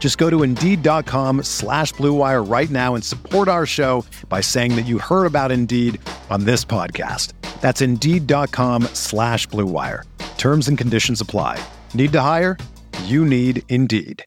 Just 0.00 0.16
go 0.16 0.28
to 0.28 0.42
Indeed.com 0.42 1.44
slash 1.44 1.92
BlueWire 1.94 2.50
right 2.50 2.70
now 2.70 2.96
and 2.96 3.04
support 3.04 3.46
our 3.46 3.66
show 3.66 4.04
by 4.28 4.40
saying 4.40 4.74
that 4.74 4.86
you 4.86 4.98
heard 4.98 5.26
about 5.26 5.52
Indeed 5.52 6.00
on 6.30 6.44
this 6.44 6.64
podcast. 6.64 7.34
That's 7.60 7.82
Indeed.com 7.82 8.84
slash 8.94 9.46
BlueWire. 9.48 10.04
Terms 10.38 10.68
and 10.68 10.76
conditions 10.76 11.20
apply. 11.20 11.62
Need 11.92 12.12
to 12.12 12.20
hire? 12.22 12.56
You 13.04 13.26
need 13.26 13.62
Indeed. 13.68 14.24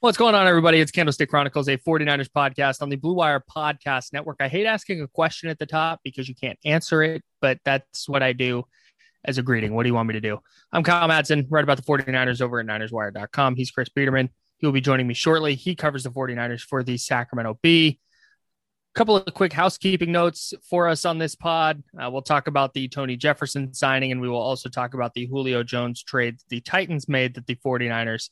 What's 0.00 0.16
going 0.16 0.34
on, 0.34 0.46
everybody? 0.46 0.80
It's 0.80 0.90
Candlestick 0.90 1.28
Chronicles, 1.28 1.68
a 1.68 1.76
49ers 1.76 2.30
podcast 2.34 2.80
on 2.80 2.88
the 2.88 2.96
Blue 2.96 3.12
Wire 3.12 3.44
Podcast 3.54 4.14
Network. 4.14 4.38
I 4.40 4.48
hate 4.48 4.64
asking 4.64 5.02
a 5.02 5.06
question 5.06 5.50
at 5.50 5.58
the 5.58 5.66
top 5.66 6.00
because 6.02 6.26
you 6.26 6.34
can't 6.34 6.58
answer 6.64 7.02
it, 7.02 7.22
but 7.42 7.58
that's 7.66 8.08
what 8.08 8.22
I 8.22 8.32
do 8.32 8.64
as 9.24 9.38
a 9.38 9.42
greeting. 9.42 9.74
What 9.74 9.84
do 9.84 9.88
you 9.88 9.94
want 9.94 10.08
me 10.08 10.14
to 10.14 10.20
do? 10.20 10.38
I'm 10.72 10.82
Kyle 10.82 11.08
Madsen, 11.08 11.46
right 11.50 11.64
about 11.64 11.76
the 11.76 11.82
49ers 11.82 12.40
over 12.40 12.60
at 12.60 12.66
NinersWire.com. 12.66 13.56
He's 13.56 13.70
Chris 13.70 13.88
Biederman. 13.88 14.30
He'll 14.58 14.72
be 14.72 14.80
joining 14.80 15.06
me 15.06 15.14
shortly. 15.14 15.54
He 15.54 15.74
covers 15.74 16.04
the 16.04 16.10
49ers 16.10 16.60
for 16.60 16.82
the 16.82 16.96
Sacramento 16.96 17.58
Bee. 17.62 17.98
A 18.94 18.98
couple 18.98 19.16
of 19.16 19.34
quick 19.34 19.52
housekeeping 19.52 20.10
notes 20.10 20.52
for 20.68 20.88
us 20.88 21.04
on 21.04 21.18
this 21.18 21.34
pod. 21.34 21.82
Uh, 21.98 22.10
we'll 22.10 22.22
talk 22.22 22.48
about 22.48 22.74
the 22.74 22.88
Tony 22.88 23.16
Jefferson 23.16 23.72
signing, 23.72 24.10
and 24.10 24.20
we 24.20 24.28
will 24.28 24.40
also 24.40 24.68
talk 24.68 24.94
about 24.94 25.14
the 25.14 25.26
Julio 25.26 25.62
Jones 25.62 26.02
trade 26.02 26.38
the 26.48 26.60
Titans 26.60 27.08
made 27.08 27.34
that 27.34 27.46
the 27.46 27.54
49ers 27.56 28.30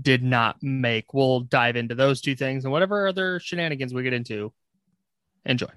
did 0.00 0.22
not 0.22 0.56
make. 0.62 1.14
We'll 1.14 1.40
dive 1.40 1.76
into 1.76 1.94
those 1.94 2.20
two 2.20 2.34
things 2.34 2.64
and 2.64 2.72
whatever 2.72 3.06
other 3.06 3.40
shenanigans 3.40 3.94
we 3.94 4.02
get 4.02 4.12
into. 4.12 4.52
Enjoy. 5.46 5.68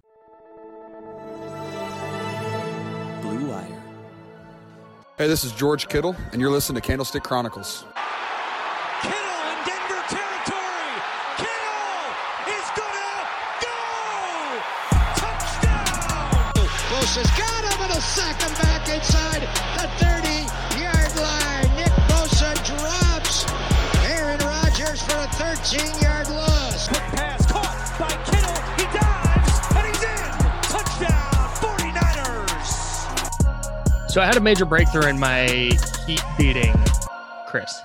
Hey, 5.17 5.27
this 5.27 5.43
is 5.43 5.51
George 5.51 5.87
Kittle, 5.87 6.15
and 6.31 6.39
you're 6.39 6.51
listening 6.51 6.79
to 6.79 6.87
Candlestick 6.87 7.23
Chronicles. 7.23 7.85
Kittle 9.01 9.17
in 9.17 9.57
Denver 9.65 10.03
territory. 10.13 10.93
Kittle 11.41 12.05
is 12.53 12.67
gonna 12.77 13.25
go. 13.65 14.61
Touchdown. 15.17 16.53
Bosa's 16.93 17.31
got 17.33 17.63
him 17.65 17.81
and 17.81 17.93
a 17.93 17.99
sack 17.99 18.39
him 18.43 18.53
back 18.61 18.87
inside 18.89 19.41
the 19.81 19.89
30 19.97 20.45
yard 20.79 21.15
line. 21.17 21.75
Nick 21.75 21.93
Bosa 22.05 22.53
drops. 22.77 23.47
Aaron 24.05 24.37
Rodgers 24.45 25.01
for 25.01 25.17
a 25.17 25.27
13 25.33 25.99
yard 25.99 26.29
loss. 26.29 26.56
So 34.17 34.23
I 34.23 34.25
had 34.25 34.35
a 34.35 34.41
major 34.41 34.65
breakthrough 34.65 35.05
in 35.09 35.19
my 35.19 35.45
heat 36.07 36.23
beating, 36.39 36.73
Chris. 37.49 37.79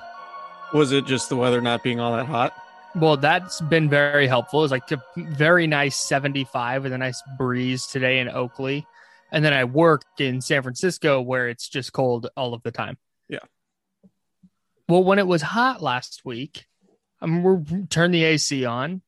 Was 0.72 0.90
it 0.90 1.04
just 1.04 1.28
the 1.28 1.36
weather 1.36 1.60
not 1.60 1.82
being 1.82 2.00
all 2.00 2.16
that 2.16 2.24
hot? 2.24 2.54
Well, 2.94 3.18
that's 3.18 3.60
been 3.60 3.90
very 3.90 4.26
helpful. 4.26 4.64
It's 4.64 4.70
like 4.70 4.90
a 4.92 5.02
very 5.14 5.66
nice 5.66 5.94
75 5.94 6.84
with 6.84 6.94
a 6.94 6.96
nice 6.96 7.22
breeze 7.36 7.84
today 7.84 8.18
in 8.18 8.30
Oakley. 8.30 8.86
And 9.30 9.44
then 9.44 9.52
I 9.52 9.64
worked 9.64 10.22
in 10.22 10.40
San 10.40 10.62
Francisco 10.62 11.20
where 11.20 11.50
it's 11.50 11.68
just 11.68 11.92
cold 11.92 12.30
all 12.34 12.54
of 12.54 12.62
the 12.62 12.72
time. 12.72 12.96
Yeah. 13.28 13.44
Well, 14.88 15.04
when 15.04 15.18
it 15.18 15.26
was 15.26 15.42
hot 15.42 15.82
last 15.82 16.22
week, 16.24 16.64
I'm 17.20 17.42
we 17.42 17.84
turned 17.90 18.14
the 18.14 18.24
AC 18.24 18.64
on 18.64 19.02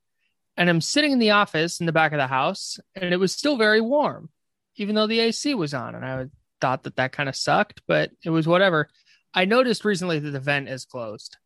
and 0.59 0.69
I'm 0.69 0.83
sitting 0.83 1.13
in 1.13 1.21
the 1.21 1.31
office 1.31 1.81
in 1.81 1.87
the 1.87 1.93
back 1.93 2.13
of 2.13 2.19
the 2.19 2.27
house 2.27 2.79
and 2.95 3.15
it 3.15 3.19
was 3.19 3.33
still 3.33 3.57
very 3.57 3.81
warm, 3.81 4.29
even 4.77 4.95
though 4.95 5.07
the 5.07 5.21
AC 5.21 5.55
was 5.55 5.73
on. 5.73 5.95
And 5.95 6.05
I 6.05 6.27
thought 6.61 6.85
that 6.85 6.97
that 6.97 7.13
kind 7.13 7.29
of 7.29 7.37
sucked, 7.37 7.83
but 7.87 8.11
it 8.25 8.31
was 8.31 8.47
whatever. 8.47 8.89
I 9.35 9.45
noticed 9.45 9.85
recently 9.85 10.19
that 10.19 10.31
the 10.31 10.41
vent 10.41 10.69
is 10.69 10.85
closed, 10.85 11.37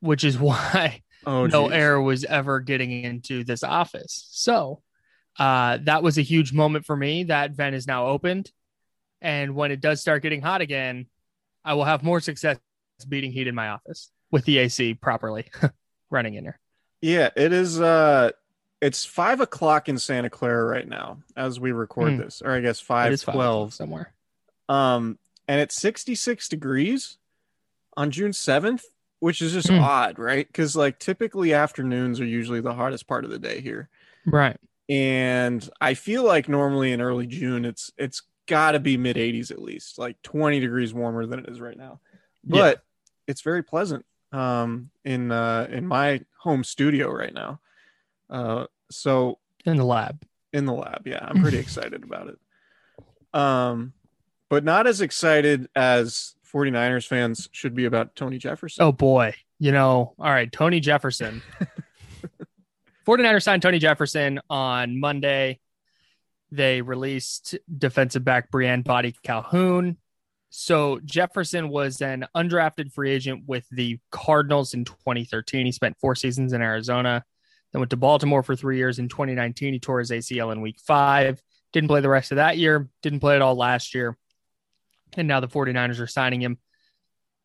which 0.00 0.24
is 0.24 0.38
why 0.38 1.02
Oh, 1.26 1.46
no 1.46 1.64
geez. 1.68 1.72
air 1.72 2.00
was 2.00 2.24
ever 2.24 2.60
getting 2.60 2.90
into 2.90 3.42
this 3.44 3.62
office. 3.64 4.26
So 4.30 4.82
uh, 5.38 5.78
that 5.82 6.02
was 6.02 6.18
a 6.18 6.22
huge 6.22 6.52
moment 6.52 6.86
for 6.86 6.96
me. 6.96 7.24
That 7.24 7.52
vent 7.52 7.74
is 7.74 7.86
now 7.86 8.06
opened. 8.06 8.50
And 9.20 9.54
when 9.54 9.70
it 9.72 9.80
does 9.80 10.00
start 10.00 10.22
getting 10.22 10.40
hot 10.42 10.60
again, 10.60 11.06
I 11.64 11.74
will 11.74 11.84
have 11.84 12.02
more 12.02 12.20
success 12.20 12.58
beating 13.08 13.32
heat 13.32 13.46
in 13.48 13.54
my 13.54 13.68
office 13.68 14.10
with 14.30 14.44
the 14.44 14.58
AC 14.58 14.94
properly 14.94 15.46
running 16.10 16.34
in 16.34 16.44
there. 16.44 16.58
Yeah, 17.02 17.30
it 17.36 17.52
is. 17.52 17.80
Uh, 17.80 18.30
it's 18.80 19.04
five 19.04 19.40
o'clock 19.40 19.88
in 19.88 19.98
Santa 19.98 20.30
Clara 20.30 20.64
right 20.64 20.86
now 20.86 21.18
as 21.36 21.58
we 21.58 21.72
record 21.72 22.12
Hmm. 22.12 22.18
this, 22.18 22.40
or 22.42 22.52
I 22.52 22.60
guess 22.60 22.78
five 22.80 23.20
twelve. 23.20 23.74
somewhere. 23.74 24.12
Um, 24.68 25.18
and 25.48 25.60
it's 25.60 25.76
sixty 25.76 26.14
six 26.14 26.48
degrees 26.48 27.18
on 27.96 28.10
June 28.10 28.32
seventh, 28.32 28.84
which 29.20 29.40
is 29.40 29.52
just 29.52 29.68
Hmm. 29.68 29.78
odd, 29.78 30.18
right? 30.18 30.46
Because 30.46 30.74
like 30.76 30.98
typically 30.98 31.52
afternoons 31.54 32.20
are 32.20 32.26
usually 32.26 32.60
the 32.60 32.74
hardest 32.74 33.06
part 33.06 33.24
of 33.24 33.30
the 33.30 33.38
day 33.38 33.60
here, 33.60 33.88
Right. 34.24 34.58
and 34.88 35.68
I 35.80 35.94
feel 35.94 36.24
like 36.24 36.48
normally 36.48 36.92
in 36.92 37.00
early 37.00 37.26
June 37.26 37.64
it's 37.64 37.90
it's 37.96 38.22
got 38.46 38.72
to 38.72 38.80
be 38.80 38.96
mid 38.96 39.16
eighties 39.16 39.50
at 39.50 39.60
least, 39.62 39.98
like 39.98 40.20
twenty 40.22 40.60
degrees 40.60 40.92
warmer 40.94 41.26
than 41.26 41.38
it 41.40 41.48
is 41.48 41.60
right 41.60 41.76
now. 41.76 42.00
Yeah. 42.44 42.60
But 42.60 42.84
it's 43.26 43.42
very 43.42 43.62
pleasant 43.62 44.04
um 44.32 44.90
in 45.04 45.30
uh 45.30 45.68
in 45.70 45.86
my 45.86 46.20
home 46.38 46.64
studio 46.64 47.10
right 47.12 47.32
now. 47.32 47.60
Uh 48.28 48.66
so 48.90 49.38
In 49.64 49.76
the 49.76 49.84
lab. 49.84 50.22
in 50.52 50.64
the 50.66 50.72
lab, 50.72 51.06
yeah, 51.06 51.20
I'm 51.22 51.40
pretty 51.40 51.58
excited 51.64 52.02
about 52.04 52.28
it. 52.28 52.38
Um 53.38 53.92
but 54.48 54.64
not 54.64 54.86
as 54.86 55.00
excited 55.00 55.68
as 55.74 56.34
49ers 56.52 57.06
fans 57.06 57.48
should 57.52 57.74
be 57.74 57.84
about 57.84 58.14
Tony 58.16 58.38
Jefferson. 58.38 58.84
Oh 58.84 58.92
boy. 58.92 59.34
You 59.58 59.72
know, 59.72 60.14
all 60.18 60.30
right, 60.30 60.50
Tony 60.50 60.80
Jefferson. 60.80 61.42
49ers 63.06 63.42
signed 63.42 63.62
Tony 63.62 63.78
Jefferson 63.78 64.40
on 64.50 64.98
Monday. 64.98 65.60
They 66.50 66.82
released 66.82 67.56
defensive 67.78 68.24
back 68.24 68.50
Brienne 68.50 68.82
Body 68.82 69.14
Calhoun. 69.22 69.96
So 70.50 71.00
Jefferson 71.04 71.68
was 71.68 72.00
an 72.00 72.26
undrafted 72.34 72.92
free 72.92 73.10
agent 73.10 73.44
with 73.46 73.66
the 73.70 73.98
Cardinals 74.10 74.74
in 74.74 74.84
2013. 74.84 75.66
He 75.66 75.72
spent 75.72 75.98
four 75.98 76.14
seasons 76.14 76.52
in 76.52 76.62
Arizona, 76.62 77.24
then 77.72 77.80
went 77.80 77.90
to 77.90 77.96
Baltimore 77.96 78.42
for 78.42 78.56
three 78.56 78.76
years. 78.76 78.98
In 78.98 79.08
2019, 79.08 79.72
he 79.74 79.80
tore 79.80 79.98
his 79.98 80.10
ACL 80.10 80.52
in 80.52 80.60
week 80.60 80.78
five. 80.80 81.42
Didn't 81.72 81.88
play 81.88 82.00
the 82.00 82.08
rest 82.08 82.32
of 82.32 82.36
that 82.36 82.58
year, 82.58 82.88
didn't 83.02 83.20
play 83.20 83.36
at 83.36 83.42
all 83.42 83.56
last 83.56 83.94
year. 83.94 84.16
And 85.14 85.28
now 85.28 85.40
the 85.40 85.48
49ers 85.48 86.00
are 86.00 86.06
signing 86.06 86.40
him. 86.40 86.58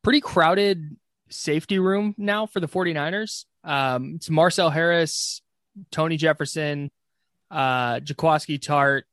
Pretty 0.03 0.21
crowded 0.21 0.97
safety 1.29 1.79
room 1.79 2.15
now 2.17 2.45
for 2.45 2.59
the 2.59 2.67
49ers. 2.67 3.45
Um, 3.63 4.15
it's 4.15 4.29
Marcell 4.29 4.69
Harris, 4.69 5.41
Tony 5.91 6.17
Jefferson, 6.17 6.91
uh, 7.49 7.99
Jaquiski 7.99 8.59
Tartt, 8.59 9.03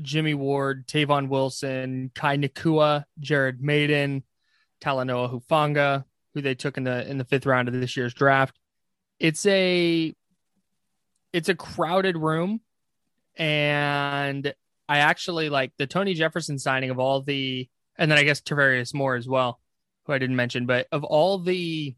Jimmy 0.00 0.34
Ward, 0.34 0.86
Tavon 0.86 1.28
Wilson, 1.28 2.10
Kai 2.14 2.36
Nacua, 2.36 3.04
Jared 3.20 3.62
Mayden, 3.62 4.24
Talanoa 4.80 5.32
Hufanga, 5.32 6.04
who 6.34 6.40
they 6.40 6.54
took 6.54 6.76
in 6.76 6.84
the 6.84 7.08
in 7.08 7.18
the 7.18 7.24
fifth 7.24 7.46
round 7.46 7.68
of 7.68 7.74
this 7.74 7.96
year's 7.96 8.14
draft. 8.14 8.58
It's 9.18 9.46
a 9.46 10.14
it's 11.32 11.48
a 11.48 11.54
crowded 11.54 12.16
room, 12.16 12.60
and 13.36 14.54
I 14.88 14.98
actually 14.98 15.48
like 15.48 15.72
the 15.78 15.86
Tony 15.86 16.14
Jefferson 16.14 16.58
signing 16.58 16.90
of 16.90 16.98
all 16.98 17.22
the, 17.22 17.68
and 17.96 18.10
then 18.10 18.18
I 18.18 18.24
guess 18.24 18.40
Tarvarius 18.40 18.94
Moore 18.94 19.16
as 19.16 19.28
well, 19.28 19.60
who 20.04 20.12
I 20.12 20.18
didn't 20.18 20.36
mention, 20.36 20.66
but 20.66 20.86
of 20.92 21.04
all 21.04 21.38
the 21.38 21.94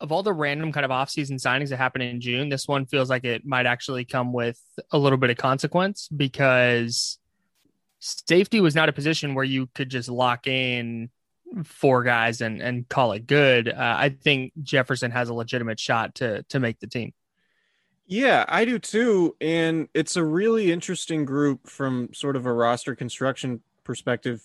of 0.00 0.12
all 0.12 0.22
the 0.22 0.32
random 0.32 0.72
kind 0.72 0.84
of 0.84 0.90
offseason 0.90 1.32
signings 1.32 1.68
that 1.68 1.76
happen 1.76 2.00
in 2.00 2.20
June, 2.20 2.48
this 2.48 2.66
one 2.66 2.86
feels 2.86 3.10
like 3.10 3.24
it 3.24 3.44
might 3.44 3.66
actually 3.66 4.06
come 4.06 4.32
with 4.32 4.58
a 4.90 4.98
little 4.98 5.18
bit 5.18 5.28
of 5.28 5.36
consequence 5.36 6.08
because 6.08 7.18
safety 7.98 8.60
was 8.60 8.74
not 8.74 8.88
a 8.88 8.92
position 8.92 9.34
where 9.34 9.44
you 9.44 9.68
could 9.74 9.90
just 9.90 10.08
lock 10.08 10.46
in 10.46 11.10
four 11.64 12.02
guys 12.02 12.40
and 12.40 12.62
and 12.62 12.88
call 12.88 13.12
it 13.12 13.26
good. 13.26 13.68
Uh, 13.68 13.94
I 13.98 14.10
think 14.10 14.52
Jefferson 14.62 15.10
has 15.10 15.28
a 15.28 15.34
legitimate 15.34 15.78
shot 15.78 16.16
to 16.16 16.44
to 16.44 16.60
make 16.60 16.80
the 16.80 16.86
team. 16.86 17.12
Yeah, 18.10 18.44
I 18.48 18.64
do 18.64 18.80
too. 18.80 19.36
And 19.40 19.88
it's 19.94 20.16
a 20.16 20.24
really 20.24 20.72
interesting 20.72 21.24
group 21.24 21.68
from 21.68 22.12
sort 22.12 22.34
of 22.34 22.44
a 22.44 22.52
roster 22.52 22.96
construction 22.96 23.62
perspective, 23.84 24.42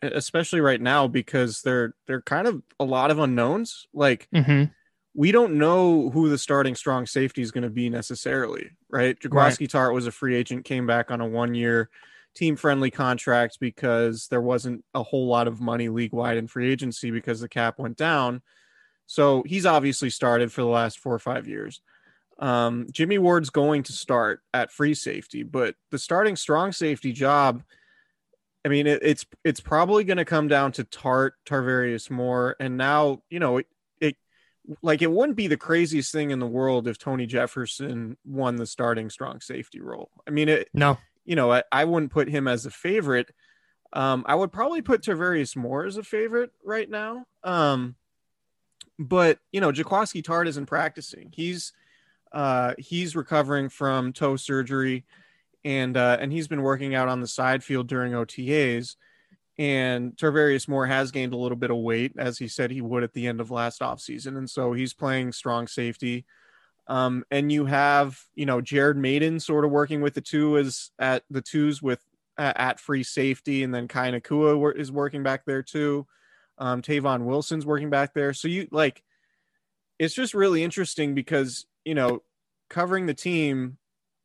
especially 0.00 0.62
right 0.62 0.80
now, 0.80 1.08
because 1.08 1.60
they're 1.60 1.94
they're 2.06 2.22
kind 2.22 2.46
of 2.46 2.62
a 2.80 2.84
lot 2.84 3.10
of 3.10 3.18
unknowns. 3.18 3.86
Like 3.92 4.28
Mm-hmm. 4.34 4.72
we 5.14 5.30
don't 5.30 5.58
know 5.58 6.08
who 6.10 6.30
the 6.30 6.38
starting 6.38 6.74
strong 6.74 7.04
safety 7.06 7.42
is 7.42 7.50
going 7.50 7.64
to 7.64 7.70
be 7.70 7.90
necessarily, 7.90 8.70
right? 8.88 9.18
Jaquiski 9.20 9.68
Tartt 9.68 9.92
was 9.94 10.06
a 10.06 10.12
free 10.12 10.34
agent, 10.34 10.64
came 10.64 10.86
back 10.86 11.10
on 11.10 11.20
a 11.20 11.26
one 11.26 11.54
year 11.54 11.90
team 12.34 12.56
friendly 12.56 12.90
contract 12.90 13.58
because 13.60 14.28
there 14.28 14.40
wasn't 14.40 14.82
a 14.94 15.02
whole 15.02 15.26
lot 15.26 15.48
of 15.48 15.60
money 15.60 15.90
league 15.90 16.14
wide 16.14 16.38
in 16.38 16.48
free 16.48 16.72
agency 16.72 17.10
because 17.10 17.40
the 17.40 17.48
cap 17.48 17.78
went 17.78 17.98
down. 17.98 18.40
So 19.06 19.42
he's 19.46 19.66
obviously 19.66 20.08
started 20.08 20.50
for 20.50 20.62
the 20.62 20.68
last 20.68 20.98
four 20.98 21.14
or 21.14 21.18
five 21.18 21.46
years. 21.46 21.82
Um, 22.38 22.86
Jimmy 22.90 23.18
Ward's 23.18 23.50
going 23.50 23.84
to 23.84 23.92
start 23.92 24.40
at 24.52 24.72
free 24.72 24.94
safety, 24.94 25.42
but 25.42 25.74
the 25.90 25.98
starting 25.98 26.36
strong 26.36 26.72
safety 26.72 27.12
job, 27.12 27.62
I 28.64 28.68
mean, 28.68 28.86
it, 28.86 29.00
it's 29.02 29.26
it's 29.44 29.60
probably 29.60 30.04
going 30.04 30.16
to 30.16 30.24
come 30.24 30.48
down 30.48 30.72
to 30.72 30.84
Tartt, 30.84 31.32
Tarvarius 31.46 32.10
Moore, 32.10 32.56
and 32.58 32.76
now 32.76 33.22
you 33.30 33.38
know 33.38 33.58
it, 33.58 33.66
it 34.00 34.16
like 34.82 35.02
it 35.02 35.10
wouldn't 35.10 35.36
be 35.36 35.46
the 35.46 35.56
craziest 35.56 36.12
thing 36.12 36.30
in 36.30 36.38
the 36.38 36.46
world 36.46 36.88
if 36.88 36.98
Tony 36.98 37.26
Jefferson 37.26 38.16
won 38.24 38.56
the 38.56 38.66
starting 38.66 39.10
strong 39.10 39.40
safety 39.40 39.80
role. 39.80 40.10
I 40.26 40.30
mean, 40.30 40.48
it 40.48 40.68
No, 40.72 40.98
you 41.24 41.36
know, 41.36 41.52
I, 41.52 41.62
I 41.70 41.84
wouldn't 41.84 42.12
put 42.12 42.28
him 42.28 42.48
as 42.48 42.66
a 42.66 42.70
favorite. 42.70 43.30
Um, 43.92 44.24
I 44.26 44.34
would 44.34 44.52
probably 44.52 44.82
put 44.82 45.02
Tarvarius 45.02 45.54
Moore 45.54 45.84
as 45.84 45.96
a 45.96 46.02
favorite 46.02 46.50
right 46.64 46.88
now. 46.88 47.26
Um, 47.44 47.94
but 48.98 49.38
you 49.52 49.60
know, 49.60 49.72
Jaquiski 49.72 50.22
Tartt 50.22 50.46
isn't 50.48 50.66
practicing. 50.66 51.30
He's 51.34 51.72
uh, 52.32 52.74
he's 52.78 53.14
recovering 53.14 53.68
from 53.68 54.12
toe 54.12 54.36
surgery, 54.36 55.04
and 55.64 55.96
uh, 55.96 56.16
and 56.20 56.32
he's 56.32 56.48
been 56.48 56.62
working 56.62 56.94
out 56.94 57.08
on 57.08 57.20
the 57.20 57.26
side 57.26 57.62
field 57.62 57.86
during 57.86 58.12
OTAs. 58.12 58.96
And 59.58 60.16
Tarvarius 60.16 60.66
Moore 60.66 60.86
has 60.86 61.10
gained 61.10 61.34
a 61.34 61.36
little 61.36 61.56
bit 61.56 61.70
of 61.70 61.76
weight, 61.76 62.12
as 62.16 62.38
he 62.38 62.48
said 62.48 62.70
he 62.70 62.80
would 62.80 63.02
at 63.02 63.12
the 63.12 63.26
end 63.26 63.40
of 63.40 63.50
last 63.50 63.80
offseason. 63.80 64.38
And 64.38 64.48
so 64.48 64.72
he's 64.72 64.94
playing 64.94 65.32
strong 65.32 65.66
safety. 65.66 66.24
Um, 66.88 67.24
and 67.30 67.52
you 67.52 67.66
have, 67.66 68.18
you 68.34 68.46
know, 68.46 68.60
Jared 68.60 68.96
Mayden 68.96 69.38
sort 69.38 69.64
of 69.64 69.70
working 69.70 70.00
with 70.00 70.14
the 70.14 70.20
two 70.20 70.56
is 70.56 70.90
at 70.98 71.22
the 71.30 71.42
twos 71.42 71.82
with 71.82 72.02
uh, 72.38 72.52
at 72.56 72.80
free 72.80 73.02
safety, 73.02 73.62
and 73.62 73.74
then 73.74 73.88
Kai 73.88 74.10
Nacua 74.10 74.76
is 74.76 74.90
working 74.90 75.22
back 75.22 75.44
there 75.44 75.62
too. 75.62 76.06
Um, 76.58 76.82
Tavon 76.82 77.24
Wilson's 77.24 77.66
working 77.66 77.90
back 77.90 78.14
there. 78.14 78.32
So 78.32 78.48
you 78.48 78.68
like, 78.70 79.02
it's 79.98 80.14
just 80.14 80.34
really 80.34 80.64
interesting 80.64 81.14
because 81.14 81.66
you 81.84 81.94
know, 81.94 82.22
covering 82.70 83.06
the 83.06 83.14
team 83.14 83.78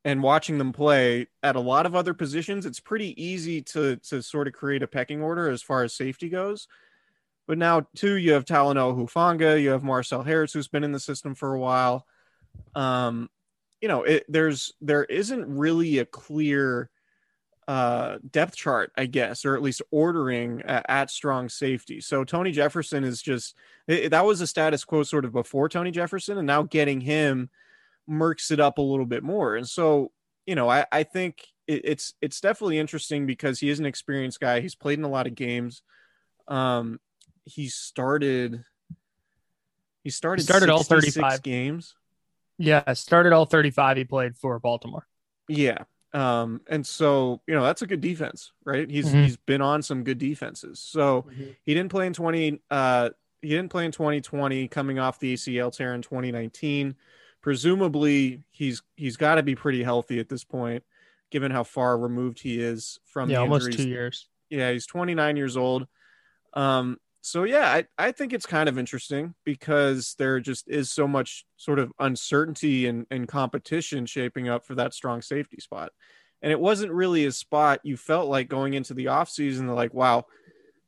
and 0.05 0.23
watching 0.23 0.57
them 0.57 0.71
play 0.71 1.27
at 1.43 1.55
a 1.55 1.59
lot 1.59 1.85
of 1.85 1.95
other 1.95 2.13
positions, 2.13 2.65
it's 2.65 2.79
pretty 2.79 3.21
easy 3.21 3.61
to 3.61 3.97
to 3.97 4.21
sort 4.21 4.47
of 4.47 4.53
create 4.53 4.83
a 4.83 4.87
pecking 4.87 5.21
order 5.21 5.49
as 5.49 5.61
far 5.61 5.83
as 5.83 5.93
safety 5.93 6.29
goes. 6.29 6.67
But 7.47 7.57
now, 7.57 7.87
too, 7.95 8.15
you 8.15 8.33
have 8.33 8.45
Talanoa 8.45 8.95
Hufanga, 8.95 9.61
you 9.61 9.69
have 9.69 9.83
Marcell 9.83 10.23
Harris, 10.23 10.51
who's 10.51 10.67
been 10.67 10.83
in 10.83 10.91
the 10.91 10.99
system 10.99 11.33
for 11.33 11.53
a 11.53 11.59
while. 11.59 12.05
Um, 12.75 13.29
you 13.81 13.87
know, 13.87 14.03
it, 14.03 14.25
there's 14.27 14.73
there 14.81 15.05
isn't 15.05 15.45
really 15.47 15.99
a 15.99 16.05
clear 16.05 16.89
uh, 17.67 18.17
depth 18.31 18.55
chart, 18.55 18.91
I 18.97 19.05
guess, 19.07 19.43
or 19.43 19.55
at 19.55 19.61
least 19.61 19.81
ordering 19.91 20.61
uh, 20.63 20.83
at 20.87 21.11
strong 21.11 21.49
safety. 21.49 21.99
So 21.99 22.23
Tony 22.23 22.51
Jefferson 22.51 23.03
is 23.03 23.21
just 23.21 23.55
it, 23.87 24.09
that 24.09 24.25
was 24.25 24.39
a 24.39 24.47
status 24.47 24.85
quo 24.85 25.03
sort 25.03 25.25
of 25.25 25.33
before 25.33 25.67
Tony 25.67 25.91
Jefferson, 25.91 26.37
and 26.37 26.47
now 26.47 26.63
getting 26.63 27.01
him 27.01 27.49
murks 28.09 28.51
it 28.51 28.59
up 28.59 28.77
a 28.77 28.81
little 28.81 29.05
bit 29.05 29.21
more. 29.21 29.57
And 29.57 29.67
so, 29.67 30.11
you 30.45 30.55
know, 30.55 30.69
I, 30.69 30.85
I 30.91 31.03
think 31.03 31.45
it, 31.67 31.81
it's 31.83 32.13
it's 32.21 32.39
definitely 32.39 32.79
interesting 32.79 33.25
because 33.25 33.59
he 33.59 33.69
is 33.69 33.79
an 33.79 33.85
experienced 33.85 34.39
guy. 34.39 34.61
He's 34.61 34.75
played 34.75 34.97
in 34.99 35.03
a 35.05 35.09
lot 35.09 35.27
of 35.27 35.35
games. 35.35 35.81
Um, 36.47 36.99
he 37.43 37.67
started. 37.67 38.63
He 40.03 40.09
started, 40.09 40.43
He 40.43 40.45
started 40.45 40.69
all 40.69 40.83
66 40.83 41.15
35. 41.15 41.43
games. 41.43 41.95
yeah, 42.57 42.93
started 42.93 43.33
all 43.33 43.45
35 43.45 43.97
he 43.97 44.05
played 44.05 44.37
for 44.37 44.57
Baltimore. 44.57 45.05
Yeah. 45.49 45.83
Um, 46.13 46.61
and 46.67 46.85
so, 46.85 47.41
you 47.47 47.53
know, 47.53 47.63
that's 47.63 47.81
a 47.81 47.87
good 47.87 48.01
defense, 48.01 48.53
right? 48.65 48.89
He's 48.89 49.05
Mhm. 49.05 49.23
he's 49.23 49.37
been 49.37 49.61
on 49.61 49.81
some 49.81 50.03
good 50.03 50.17
defenses. 50.17 50.79
So 50.79 51.25
he 51.65 51.73
didn't 51.73 51.91
play 51.91 52.07
in 52.07 52.13
20 52.13 52.61
uh 52.71 53.09
he 53.41 53.49
didn't 53.49 53.69
play 53.69 53.85
in 53.85 53.91
2020 53.91 54.67
coming 54.67 54.99
off 54.99 55.19
the 55.19 55.33
ACL 55.33 55.69
tear 55.69 55.93
in 55.93 56.01
2019. 56.01 56.95
Presumably 57.41 58.43
he's 58.51 58.81
he's 58.95 59.17
got 59.17 59.35
to 59.35 59.43
be 59.43 59.55
pretty 59.55 59.83
healthy 59.83 60.19
at 60.19 60.29
this 60.29 60.43
point 60.43 60.83
given 61.29 61.51
how 61.51 61.63
far 61.63 61.97
removed 61.97 62.39
he 62.39 62.59
is 62.59 62.99
from 63.05 63.29
yeah, 63.29 63.37
the 63.37 63.41
almost 63.41 63.67
injuries 63.67 63.85
two 63.85 63.89
years. 63.89 64.27
yeah, 64.49 64.71
he's 64.71 64.85
29 64.87 65.35
years 65.35 65.57
old. 65.57 65.87
Um, 66.53 66.97
so 67.27 67.43
yeah, 67.43 67.69
I, 67.71 67.85
I 67.97 68.11
think 68.11 68.33
it's 68.33 68.45
kind 68.45 68.69
of 68.69 68.77
interesting 68.77 69.35
because 69.43 70.15
there 70.17 70.39
just 70.39 70.69
is 70.69 70.91
so 70.91 71.07
much 71.07 71.45
sort 71.57 71.79
of 71.79 71.91
uncertainty 71.99 72.87
and, 72.87 73.05
and 73.11 73.27
competition 73.27 74.05
shaping 74.05 74.49
up 74.49 74.65
for 74.65 74.75
that 74.75 74.93
strong 74.93 75.21
safety 75.21 75.59
spot. 75.59 75.91
And 76.41 76.51
it 76.51 76.59
wasn't 76.59 76.91
really 76.91 77.25
a 77.25 77.31
spot 77.31 77.79
you 77.83 77.97
felt 77.97 78.29
like 78.29 78.47
going 78.47 78.73
into 78.73 78.93
the 78.93 79.05
offseason, 79.05 79.61
they're 79.61 79.73
like, 79.73 79.93
wow, 79.93 80.25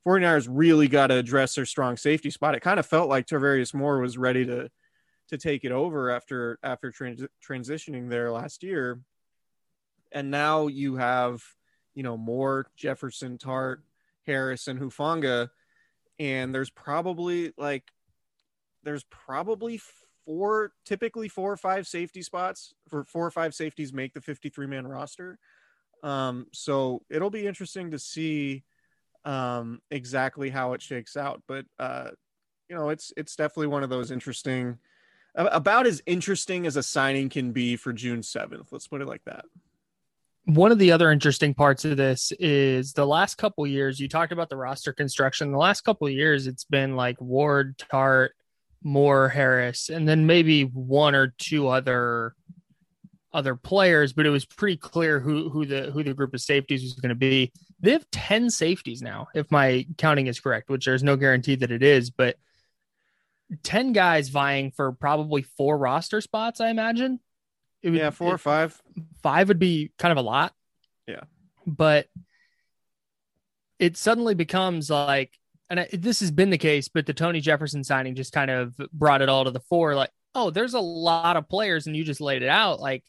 49ers 0.06 0.46
really 0.50 0.88
got 0.88 1.08
to 1.08 1.16
address 1.16 1.54
their 1.54 1.66
strong 1.66 1.96
safety 1.96 2.30
spot. 2.30 2.54
It 2.54 2.60
kind 2.60 2.78
of 2.78 2.86
felt 2.86 3.08
like 3.08 3.26
Tarvarius 3.26 3.74
Moore 3.74 3.98
was 3.98 4.18
ready 4.18 4.44
to 4.46 4.70
to 5.28 5.38
take 5.38 5.64
it 5.64 5.70
over 5.70 6.10
after 6.10 6.58
after 6.62 6.90
trans- 6.90 7.26
transitioning 7.46 8.08
there 8.08 8.32
last 8.32 8.62
year. 8.62 9.00
And 10.10 10.30
now 10.30 10.66
you 10.66 10.96
have 10.96 11.42
you 11.94 12.02
know, 12.02 12.16
Moore, 12.16 12.66
Jefferson, 12.76 13.38
Tartt, 13.38 13.78
Harris, 14.26 14.68
and 14.68 14.80
Hufanga. 14.80 15.48
And 16.20 16.54
there's 16.54 16.68
probably 16.68 17.52
like, 17.56 17.84
there's 18.84 19.04
probably 19.04 19.80
four, 20.26 20.72
typically 20.84 21.28
four 21.28 21.50
or 21.50 21.56
five 21.56 21.86
safety 21.86 22.20
spots 22.20 22.74
for 22.88 23.04
four 23.04 23.26
or 23.26 23.30
five 23.30 23.54
safeties 23.54 23.94
make 23.94 24.12
the 24.12 24.20
53 24.20 24.66
man 24.66 24.86
roster. 24.86 25.38
Um, 26.02 26.46
so 26.52 27.02
it'll 27.08 27.30
be 27.30 27.46
interesting 27.46 27.90
to 27.92 27.98
see 27.98 28.64
um, 29.24 29.80
exactly 29.90 30.50
how 30.50 30.74
it 30.74 30.82
shakes 30.82 31.16
out. 31.16 31.42
But, 31.48 31.64
uh, 31.78 32.10
you 32.68 32.76
know, 32.76 32.90
it's, 32.90 33.14
it's 33.16 33.34
definitely 33.34 33.68
one 33.68 33.82
of 33.82 33.88
those 33.88 34.10
interesting, 34.10 34.76
about 35.34 35.86
as 35.86 36.02
interesting 36.04 36.66
as 36.66 36.76
a 36.76 36.82
signing 36.82 37.30
can 37.30 37.52
be 37.52 37.76
for 37.76 37.94
June 37.94 38.20
7th. 38.20 38.66
Let's 38.72 38.88
put 38.88 39.00
it 39.00 39.08
like 39.08 39.24
that. 39.24 39.46
One 40.46 40.72
of 40.72 40.78
the 40.78 40.92
other 40.92 41.10
interesting 41.12 41.54
parts 41.54 41.84
of 41.84 41.96
this 41.96 42.32
is 42.40 42.92
the 42.92 43.06
last 43.06 43.36
couple 43.36 43.66
years. 43.66 44.00
You 44.00 44.08
talked 44.08 44.32
about 44.32 44.48
the 44.48 44.56
roster 44.56 44.92
construction. 44.92 45.52
The 45.52 45.58
last 45.58 45.82
couple 45.82 46.08
years, 46.08 46.46
it's 46.46 46.64
been 46.64 46.96
like 46.96 47.20
Ward, 47.20 47.78
Tartt, 47.78 48.30
Moore, 48.82 49.28
Harris, 49.28 49.90
and 49.90 50.08
then 50.08 50.26
maybe 50.26 50.62
one 50.64 51.14
or 51.14 51.34
two 51.38 51.68
other 51.68 52.34
other 53.32 53.54
players. 53.54 54.12
But 54.12 54.26
it 54.26 54.30
was 54.30 54.44
pretty 54.44 54.78
clear 54.78 55.20
who 55.20 55.50
who 55.50 55.66
the 55.66 55.90
who 55.90 56.02
the 56.02 56.14
group 56.14 56.34
of 56.34 56.40
safeties 56.40 56.82
was 56.82 56.94
going 56.94 57.10
to 57.10 57.14
be. 57.14 57.52
They 57.80 57.92
have 57.92 58.10
ten 58.10 58.50
safeties 58.50 59.02
now, 59.02 59.28
if 59.34 59.50
my 59.50 59.86
counting 59.98 60.26
is 60.26 60.40
correct, 60.40 60.70
which 60.70 60.86
there's 60.86 61.02
no 61.02 61.16
guarantee 61.16 61.56
that 61.56 61.70
it 61.70 61.82
is, 61.82 62.10
but 62.10 62.36
ten 63.62 63.92
guys 63.92 64.30
vying 64.30 64.70
for 64.70 64.92
probably 64.92 65.42
four 65.42 65.76
roster 65.78 66.20
spots. 66.20 66.60
I 66.60 66.70
imagine. 66.70 67.20
It 67.82 67.90
would- 67.90 67.98
Yeah, 67.98 68.10
four 68.10 68.34
or 68.34 68.38
five. 68.38 68.80
five 69.22 69.48
would 69.48 69.58
be 69.58 69.92
kind 69.98 70.12
of 70.12 70.18
a 70.18 70.22
lot. 70.26 70.52
Yeah. 71.06 71.22
But 71.66 72.08
it 73.78 73.96
suddenly 73.96 74.34
becomes 74.34 74.90
like, 74.90 75.32
and 75.68 75.80
I, 75.80 75.88
this 75.92 76.20
has 76.20 76.30
been 76.30 76.50
the 76.50 76.58
case, 76.58 76.88
but 76.88 77.06
the 77.06 77.14
Tony 77.14 77.40
Jefferson 77.40 77.84
signing 77.84 78.14
just 78.14 78.32
kind 78.32 78.50
of 78.50 78.74
brought 78.92 79.22
it 79.22 79.28
all 79.28 79.44
to 79.44 79.50
the 79.50 79.60
fore. 79.60 79.94
Like, 79.94 80.10
oh, 80.34 80.50
there's 80.50 80.74
a 80.74 80.80
lot 80.80 81.36
of 81.36 81.48
players, 81.48 81.86
and 81.86 81.96
you 81.96 82.04
just 82.04 82.20
laid 82.20 82.42
it 82.42 82.48
out. 82.48 82.80
Like, 82.80 83.04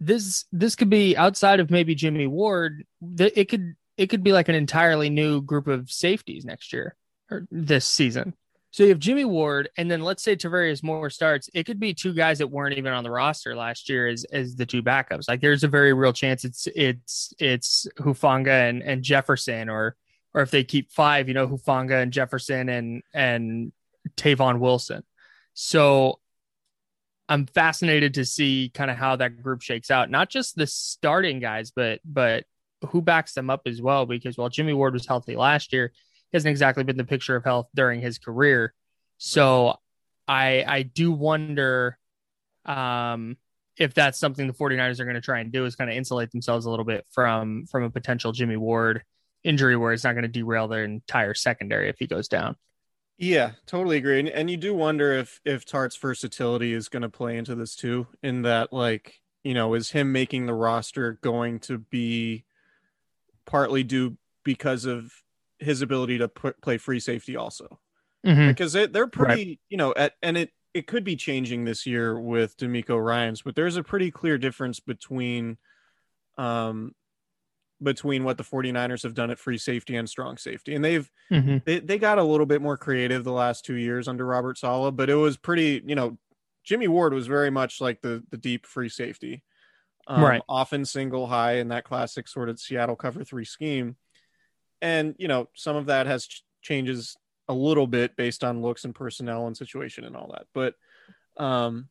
this 0.00 0.44
this 0.52 0.76
could 0.76 0.90
be 0.90 1.16
outside 1.16 1.60
of 1.60 1.70
maybe 1.70 1.94
Jimmy 1.94 2.26
Ward. 2.26 2.84
th- 3.16 3.32
It 3.36 3.48
could 3.48 3.74
it 3.96 4.08
could 4.08 4.22
be 4.22 4.32
like 4.32 4.48
an 4.48 4.54
entirely 4.54 5.10
new 5.10 5.40
group 5.42 5.66
of 5.66 5.90
safeties 5.90 6.44
next 6.44 6.72
year 6.72 6.94
or 7.30 7.46
this 7.50 7.84
season. 7.84 8.34
So 8.70 8.82
you 8.82 8.90
have 8.90 8.98
Jimmy 8.98 9.24
Ward, 9.24 9.70
and 9.78 9.90
then 9.90 10.02
let's 10.02 10.22
say 10.22 10.36
Tarvarius 10.36 10.82
Moore 10.82 11.08
starts. 11.08 11.48
It 11.54 11.64
could 11.64 11.80
be 11.80 11.94
two 11.94 12.12
guys 12.12 12.38
that 12.38 12.48
weren't 12.48 12.76
even 12.76 12.92
on 12.92 13.02
the 13.02 13.10
roster 13.10 13.56
last 13.56 13.88
year 13.88 14.06
as 14.06 14.24
as 14.24 14.56
the 14.56 14.66
two 14.66 14.82
backups. 14.82 15.28
Like 15.28 15.40
there's 15.40 15.64
a 15.64 15.68
very 15.68 15.94
real 15.94 16.12
chance 16.12 16.44
it's 16.44 16.68
it's 16.74 17.32
it's 17.38 17.86
Hufanga 17.98 18.68
and, 18.68 18.82
and 18.82 19.02
Jefferson, 19.02 19.70
or 19.70 19.96
or 20.34 20.42
if 20.42 20.50
they 20.50 20.64
keep 20.64 20.92
five, 20.92 21.28
you 21.28 21.34
know, 21.34 21.48
Hufanga 21.48 22.02
and 22.02 22.12
Jefferson 22.12 22.68
and 22.68 23.02
and 23.14 23.72
Tavon 24.16 24.58
Wilson. 24.58 25.02
So 25.54 26.20
I'm 27.28 27.46
fascinated 27.46 28.14
to 28.14 28.24
see 28.24 28.70
kind 28.72 28.90
of 28.90 28.96
how 28.96 29.16
that 29.16 29.42
group 29.42 29.62
shakes 29.62 29.90
out. 29.90 30.10
Not 30.10 30.28
just 30.28 30.56
the 30.56 30.66
starting 30.66 31.40
guys, 31.40 31.70
but 31.70 32.00
but 32.04 32.44
who 32.90 33.02
backs 33.02 33.32
them 33.32 33.50
up 33.50 33.62
as 33.66 33.80
well. 33.80 34.06
Because 34.06 34.36
while 34.36 34.48
Jimmy 34.48 34.74
Ward 34.74 34.92
was 34.92 35.06
healthy 35.06 35.36
last 35.36 35.72
year, 35.72 35.92
hasn't 36.32 36.50
exactly 36.50 36.84
been 36.84 36.96
the 36.96 37.04
picture 37.04 37.36
of 37.36 37.44
health 37.44 37.68
during 37.74 38.00
his 38.00 38.18
career. 38.18 38.74
So 39.18 39.76
I 40.26 40.64
I 40.66 40.82
do 40.82 41.12
wonder 41.12 41.98
um, 42.64 43.36
if 43.76 43.94
that's 43.94 44.18
something 44.18 44.46
the 44.46 44.52
49ers 44.52 45.00
are 45.00 45.04
going 45.04 45.14
to 45.14 45.20
try 45.20 45.40
and 45.40 45.52
do 45.52 45.64
is 45.64 45.76
kind 45.76 45.90
of 45.90 45.96
insulate 45.96 46.30
themselves 46.30 46.66
a 46.66 46.70
little 46.70 46.84
bit 46.84 47.06
from 47.10 47.66
from 47.66 47.84
a 47.84 47.90
potential 47.90 48.32
Jimmy 48.32 48.56
Ward 48.56 49.02
injury 49.44 49.76
where 49.76 49.92
it's 49.92 50.04
not 50.04 50.12
going 50.12 50.22
to 50.22 50.28
derail 50.28 50.68
their 50.68 50.84
entire 50.84 51.34
secondary 51.34 51.88
if 51.88 51.96
he 51.98 52.06
goes 52.06 52.28
down. 52.28 52.56
Yeah, 53.16 53.52
totally 53.66 53.96
agree. 53.96 54.20
And, 54.20 54.28
and 54.28 54.50
you 54.50 54.56
do 54.56 54.74
wonder 54.74 55.12
if 55.12 55.40
if 55.44 55.64
Tartt's 55.64 55.96
versatility 55.96 56.72
is 56.72 56.88
going 56.88 57.02
to 57.02 57.08
play 57.08 57.36
into 57.36 57.54
this 57.54 57.74
too, 57.74 58.06
in 58.22 58.42
that 58.42 58.72
like 58.72 59.20
you 59.42 59.54
know 59.54 59.74
is 59.74 59.90
him 59.90 60.12
making 60.12 60.46
the 60.46 60.54
roster 60.54 61.18
going 61.22 61.60
to 61.60 61.78
be 61.78 62.44
partly 63.44 63.82
due 63.82 64.16
because 64.44 64.84
of 64.84 65.12
his 65.60 65.82
ability 65.82 66.18
to 66.18 66.28
put, 66.28 66.60
play 66.62 66.78
free 66.78 67.00
safety 67.00 67.36
also 67.36 67.80
Mhm. 68.26 68.48
because 68.48 68.72
they, 68.74 68.86
they're 68.86 69.06
pretty 69.08 69.60
you 69.70 69.76
know 69.76 69.94
at 69.96 70.14
and 70.22 70.36
it 70.38 70.52
it 70.74 70.86
could 70.86 71.04
be 71.04 71.16
changing 71.16 71.64
this 71.64 71.86
year 71.86 72.20
with 72.20 72.56
DeMeco 72.58 73.02
Ryans, 73.04 73.42
but 73.42 73.56
there's 73.56 73.76
a 73.76 73.82
pretty 73.84 74.10
clear 74.10 74.38
difference 74.38 74.80
between 74.80 75.58
um 76.38 76.94
between 77.82 78.24
what 78.24 78.38
the 78.38 78.44
49ers 78.44 79.02
have 79.04 79.14
done 79.14 79.30
at 79.30 79.38
free 79.38 79.58
safety 79.58 79.96
and 79.96 80.08
strong 80.08 80.36
safety. 80.36 80.74
And 80.74 80.84
they've 80.84 81.10
Mhm. 81.30 81.62
they, 81.64 81.80
they 81.80 81.98
got 81.98 82.18
a 82.18 82.24
little 82.24 82.46
bit 82.46 82.62
more 82.62 82.76
creative 82.78 83.24
the 83.24 83.32
last 83.32 83.64
two 83.64 83.76
years 83.76 84.08
under 84.08 84.26
Robert 84.26 84.58
Saleh, 84.58 84.96
but 84.96 85.10
it 85.10 85.16
was 85.16 85.36
pretty, 85.36 85.82
you 85.86 85.94
know, 85.94 86.18
Jimmy 86.64 86.88
Ward 86.88 87.14
was 87.14 87.26
very 87.28 87.50
much 87.50 87.80
like 87.80 88.02
the 88.02 88.24
the 88.30 88.38
deep 88.38 88.66
free 88.66 88.88
safety. 88.90 89.44
Um, 90.08 90.22
Right. 90.24 90.42
Often 90.48 90.86
single 90.86 91.26
high 91.28 91.54
in 91.54 91.68
that 91.68 91.84
classic 91.84 92.28
sort 92.28 92.48
of 92.48 92.60
Seattle 92.60 92.96
cover 92.96 93.24
three 93.24 93.44
scheme. 93.44 93.96
And, 94.80 95.14
you 95.18 95.28
know, 95.28 95.48
some 95.54 95.76
of 95.76 95.86
that 95.86 96.06
has 96.06 96.26
ch- 96.26 96.44
changes 96.62 97.16
a 97.48 97.54
little 97.54 97.86
bit 97.86 98.16
based 98.16 98.44
on 98.44 98.62
looks 98.62 98.84
and 98.84 98.94
personnel 98.94 99.46
and 99.46 99.56
situation 99.56 100.04
and 100.04 100.16
all 100.16 100.32
that. 100.32 100.46
But, 100.54 100.74
um, 101.42 101.88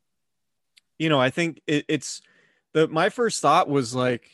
you 0.98 1.10
know, 1.10 1.20
I 1.20 1.30
think 1.30 1.62
it, 1.68 1.86
it's 1.88 2.22
the, 2.74 2.88
my 2.88 3.10
first 3.10 3.42
thought 3.42 3.70
was 3.70 3.96
like, 3.96 4.30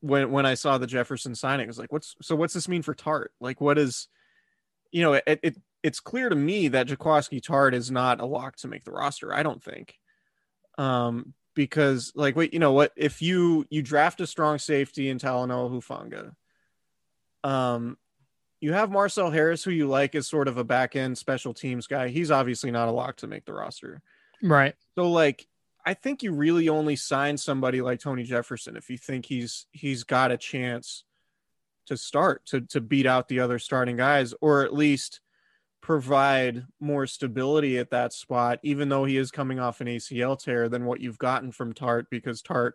when, 0.00 0.30
when 0.30 0.46
I 0.46 0.54
saw 0.54 0.78
the 0.78 0.86
Jefferson 0.86 1.34
signing, 1.34 1.66
was 1.66 1.78
like, 1.78 1.92
what's, 1.92 2.14
so 2.22 2.36
what's 2.36 2.54
this 2.54 2.68
mean 2.68 2.82
for 2.82 2.94
Tartt? 2.94 3.28
Like, 3.40 3.60
what 3.60 3.78
is, 3.78 4.08
you 4.92 5.02
know, 5.02 5.14
it, 5.14 5.40
it, 5.42 5.56
it's 5.82 6.00
clear 6.00 6.28
to 6.28 6.36
me 6.36 6.68
that 6.68 6.88
Jaquiski 6.88 7.40
Tartt 7.40 7.72
is 7.74 7.90
not 7.90 8.20
a 8.20 8.26
lock 8.26 8.56
to 8.56 8.68
make 8.68 8.84
the 8.84 8.92
roster. 8.92 9.32
I 9.32 9.42
don't 9.42 9.62
think. 9.62 9.98
Um, 10.78 11.32
because 11.54 12.12
like, 12.14 12.36
wait, 12.36 12.52
you 12.52 12.60
know 12.60 12.72
what? 12.72 12.92
If 12.96 13.22
you 13.22 13.66
you 13.70 13.82
draft 13.82 14.20
a 14.20 14.26
strong 14.26 14.58
safety 14.58 15.08
in 15.08 15.18
Talanoa 15.18 15.70
Hufanga, 15.70 16.34
um, 17.44 17.96
you 18.60 18.72
have 18.72 18.90
Marcell 18.90 19.30
Harris, 19.30 19.62
who 19.62 19.70
you 19.70 19.86
like 19.86 20.14
as 20.14 20.26
sort 20.26 20.48
of 20.48 20.56
a 20.56 20.64
back 20.64 20.96
end 20.96 21.16
special 21.18 21.54
teams 21.54 21.86
guy. 21.86 22.08
He's 22.08 22.30
obviously 22.30 22.70
not 22.70 22.88
a 22.88 22.92
lock 22.92 23.16
to 23.18 23.26
make 23.26 23.44
the 23.44 23.52
roster. 23.52 24.02
Right. 24.42 24.74
So 24.94 25.10
like, 25.10 25.46
I 25.84 25.94
think 25.94 26.22
you 26.22 26.32
really 26.32 26.68
only 26.68 26.96
sign 26.96 27.36
somebody 27.36 27.80
like 27.80 28.00
Tony 28.00 28.24
Jefferson 28.24 28.76
if 28.76 28.90
you 28.90 28.98
think 28.98 29.26
he's 29.26 29.66
he's 29.70 30.02
got 30.02 30.32
a 30.32 30.36
chance 30.36 31.04
to 31.86 31.96
start 31.96 32.44
to 32.46 32.62
to 32.62 32.80
beat 32.80 33.06
out 33.06 33.28
the 33.28 33.40
other 33.40 33.58
starting 33.58 33.96
guys, 33.96 34.34
or 34.40 34.64
at 34.64 34.74
least 34.74 35.20
provide 35.80 36.64
more 36.80 37.06
stability 37.06 37.78
at 37.78 37.90
that 37.90 38.12
spot, 38.12 38.58
even 38.64 38.88
though 38.88 39.04
he 39.04 39.16
is 39.16 39.30
coming 39.30 39.60
off 39.60 39.80
an 39.80 39.86
ACL 39.86 40.36
tear 40.36 40.68
than 40.68 40.84
what 40.84 41.00
you've 41.00 41.18
gotten 41.18 41.52
from 41.52 41.72
Tartt, 41.72 42.06
because 42.10 42.42
Tartt 42.42 42.72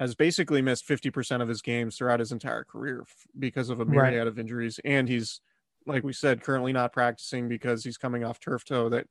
has 0.00 0.14
basically 0.14 0.62
missed 0.62 0.88
50% 0.88 1.42
of 1.42 1.48
his 1.48 1.60
games 1.60 1.96
throughout 1.96 2.20
his 2.20 2.32
entire 2.32 2.64
career 2.64 3.04
because 3.38 3.68
of 3.68 3.80
a 3.80 3.84
Right. 3.84 4.14
myriad 4.14 4.26
of 4.26 4.38
injuries. 4.38 4.80
And 4.82 5.06
he's, 5.06 5.42
like 5.86 6.02
we 6.02 6.14
said, 6.14 6.42
currently 6.42 6.72
not 6.72 6.94
practicing 6.94 7.48
because 7.48 7.84
he's 7.84 7.98
coming 7.98 8.24
off 8.24 8.40
turf 8.40 8.64
toe 8.64 8.88
that 8.88 9.06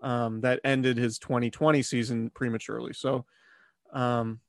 um, 0.00 0.40
that 0.42 0.60
ended 0.64 0.96
his 0.96 1.18
2020 1.18 1.82
season 1.82 2.30
prematurely. 2.30 2.92
So 2.92 3.26
um, 3.92 4.40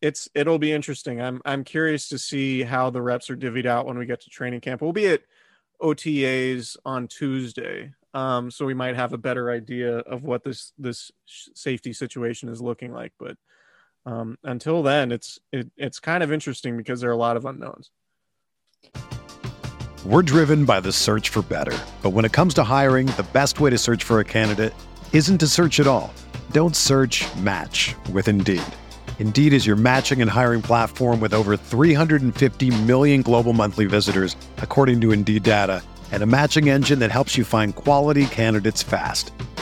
it's 0.00 0.28
it'll 0.34 0.58
be 0.58 0.72
interesting. 0.72 1.20
I'm 1.20 1.40
I'm 1.44 1.64
curious 1.64 2.08
to 2.08 2.18
see 2.18 2.62
how 2.62 2.90
the 2.90 3.02
reps 3.02 3.30
are 3.30 3.36
divvied 3.36 3.66
out 3.66 3.86
when 3.86 3.98
we 3.98 4.06
get 4.06 4.20
to 4.22 4.30
training 4.30 4.60
camp. 4.60 4.82
We'll 4.82 4.92
be 4.92 5.06
at 5.06 5.22
OTAs 5.80 6.76
on 6.84 7.08
Tuesday, 7.08 7.94
um, 8.14 8.50
so 8.50 8.66
we 8.66 8.74
might 8.74 8.96
have 8.96 9.12
a 9.12 9.18
better 9.18 9.50
idea 9.50 9.98
of 9.98 10.24
what 10.24 10.44
this 10.44 10.72
this 10.78 11.12
sh- 11.26 11.48
safety 11.54 11.92
situation 11.92 12.48
is 12.48 12.60
looking 12.60 12.92
like. 12.92 13.12
But 13.18 13.36
um, 14.06 14.38
until 14.44 14.82
then, 14.84 15.10
it's 15.10 15.38
it, 15.52 15.70
it's 15.76 15.98
kind 15.98 16.22
of 16.22 16.32
interesting 16.32 16.76
because 16.76 17.00
there 17.00 17.10
are 17.10 17.14
a 17.14 17.18
lot 17.18 17.36
of 17.36 17.44
unknowns. 17.44 17.90
We're 20.04 20.22
driven 20.22 20.64
by 20.64 20.78
the 20.78 20.92
search 20.92 21.30
for 21.30 21.42
better. 21.42 21.76
But 22.00 22.10
when 22.10 22.24
it 22.24 22.32
comes 22.32 22.54
to 22.54 22.62
hiring, 22.62 23.08
the 23.08 23.26
best 23.32 23.58
way 23.58 23.70
to 23.70 23.78
search 23.78 24.04
for 24.04 24.20
a 24.20 24.24
candidate 24.24 24.72
isn't 25.12 25.38
to 25.38 25.48
search 25.48 25.80
at 25.80 25.88
all. 25.88 26.14
Don't 26.52 26.76
search 26.76 27.24
match 27.38 27.96
with 28.12 28.28
Indeed. 28.28 28.62
Indeed 29.18 29.52
is 29.52 29.66
your 29.66 29.74
matching 29.74 30.22
and 30.22 30.30
hiring 30.30 30.62
platform 30.62 31.18
with 31.18 31.34
over 31.34 31.56
350 31.56 32.82
million 32.84 33.22
global 33.22 33.52
monthly 33.52 33.86
visitors, 33.86 34.36
according 34.58 35.00
to 35.00 35.10
Indeed 35.10 35.42
data, 35.42 35.82
and 36.12 36.22
a 36.22 36.26
matching 36.26 36.68
engine 36.68 37.00
that 37.00 37.10
helps 37.10 37.36
you 37.36 37.44
find 37.44 37.74
quality 37.74 38.26
candidates 38.26 38.84
fast. 38.84 39.32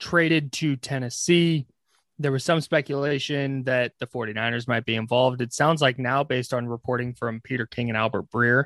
traded 0.00 0.52
to 0.52 0.76
Tennessee. 0.76 1.66
There 2.18 2.32
was 2.32 2.44
some 2.44 2.60
speculation 2.60 3.62
that 3.64 3.92
the 3.98 4.06
49ers 4.06 4.66
might 4.66 4.84
be 4.84 4.96
involved. 4.96 5.40
It 5.40 5.52
sounds 5.52 5.80
like 5.80 5.98
now, 5.98 6.24
based 6.24 6.52
on 6.52 6.66
reporting 6.66 7.14
from 7.14 7.40
Peter 7.40 7.66
King 7.66 7.88
and 7.88 7.96
Albert 7.96 8.30
Breer, 8.30 8.64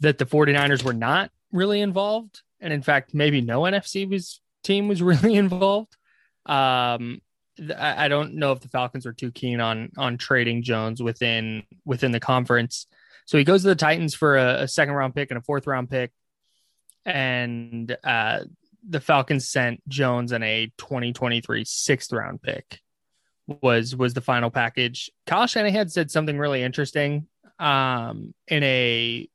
that 0.00 0.18
the 0.18 0.26
49ers 0.26 0.84
were 0.84 0.92
not 0.92 1.30
really 1.52 1.80
involved. 1.80 2.42
And 2.60 2.72
in 2.72 2.82
fact, 2.82 3.14
maybe 3.14 3.40
no 3.40 3.62
NFC 3.62 4.08
was 4.08 4.40
team 4.62 4.88
was 4.88 5.02
really 5.12 5.34
involved. 5.34 5.96
Um, 6.46 7.20
I, 7.76 8.04
I 8.04 8.08
don't 8.08 8.34
know 8.34 8.52
if 8.52 8.60
the 8.60 8.68
Falcons 8.68 9.04
were 9.04 9.12
too 9.12 9.32
keen 9.32 9.60
on 9.60 9.90
on 9.96 10.16
trading 10.16 10.62
Jones 10.62 11.02
within 11.02 11.64
within 11.84 12.12
the 12.12 12.20
conference. 12.20 12.86
So 13.26 13.36
he 13.36 13.44
goes 13.44 13.62
to 13.62 13.68
the 13.68 13.74
Titans 13.74 14.14
for 14.14 14.38
a, 14.38 14.62
a 14.62 14.68
second 14.68 14.94
round 14.94 15.14
pick 15.14 15.30
and 15.30 15.38
a 15.38 15.42
fourth 15.42 15.66
round 15.66 15.90
pick 15.90 16.12
and 17.04 17.96
uh, 18.04 18.40
the 18.86 19.00
Falcons 19.00 19.48
sent 19.48 19.86
Jones 19.88 20.32
and 20.32 20.44
a 20.44 20.66
2023 20.78 21.64
sixth 21.64 22.12
round 22.12 22.42
pick 22.42 22.80
was 23.46 23.96
was 23.96 24.14
the 24.14 24.20
final 24.20 24.50
package. 24.50 25.10
Kyle 25.26 25.46
Shanahan 25.46 25.88
said 25.88 26.10
something 26.10 26.38
really 26.38 26.62
interesting 26.62 27.26
um, 27.58 28.34
in 28.46 28.62
a 28.62 29.28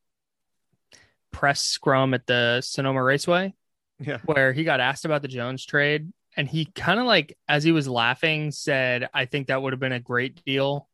press 1.31 1.61
scrum 1.61 2.13
at 2.13 2.25
the 2.27 2.61
Sonoma 2.61 3.01
Raceway 3.03 3.53
Yeah. 3.99 4.19
where 4.25 4.53
he 4.53 4.63
got 4.63 4.79
asked 4.79 5.03
about 5.05 5.21
the 5.23 5.27
Jones 5.27 5.65
trade 5.65 6.13
and 6.37 6.47
he 6.47 6.65
kind 6.65 6.99
of 6.99 7.05
like 7.05 7.37
as 7.47 7.63
he 7.63 7.71
was 7.71 7.87
laughing 7.87 8.51
said 8.51 9.09
I 9.13 9.25
think 9.25 9.47
that 9.47 9.61
would 9.61 9.73
have 9.73 9.79
been 9.79 9.91
a 9.91 9.99
great 9.99 10.43
deal 10.45 10.87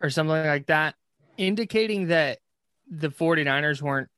or 0.00 0.08
something 0.10 0.34
like 0.34 0.66
that 0.66 0.94
indicating 1.36 2.08
that 2.08 2.38
the 2.90 3.08
49ers 3.10 3.82
weren't 3.82 4.08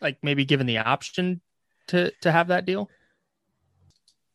like 0.00 0.18
maybe 0.22 0.44
given 0.44 0.66
the 0.66 0.78
option 0.78 1.40
to 1.88 2.12
to 2.22 2.32
have 2.32 2.48
that 2.48 2.64
deal 2.64 2.90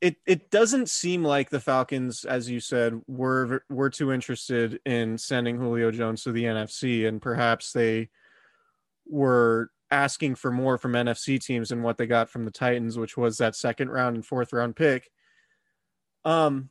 it 0.01 0.15
it 0.25 0.49
doesn't 0.49 0.89
seem 0.89 1.23
like 1.23 1.49
the 1.51 1.59
Falcons, 1.59 2.25
as 2.25 2.49
you 2.49 2.59
said, 2.59 2.99
were 3.07 3.63
were 3.69 3.91
too 3.91 4.11
interested 4.11 4.79
in 4.83 5.17
sending 5.17 5.57
Julio 5.57 5.91
Jones 5.91 6.23
to 6.23 6.31
the 6.31 6.45
NFC, 6.45 7.07
and 7.07 7.21
perhaps 7.21 7.71
they 7.71 8.09
were 9.07 9.69
asking 9.91 10.35
for 10.35 10.51
more 10.51 10.77
from 10.79 10.93
NFC 10.93 11.39
teams 11.39 11.69
than 11.69 11.83
what 11.83 11.97
they 11.97 12.07
got 12.07 12.29
from 12.29 12.45
the 12.45 12.51
Titans, 12.51 12.97
which 12.97 13.15
was 13.15 13.37
that 13.37 13.55
second 13.55 13.89
round 13.89 14.15
and 14.15 14.25
fourth 14.25 14.53
round 14.53 14.75
pick. 14.75 15.11
Um, 16.25 16.69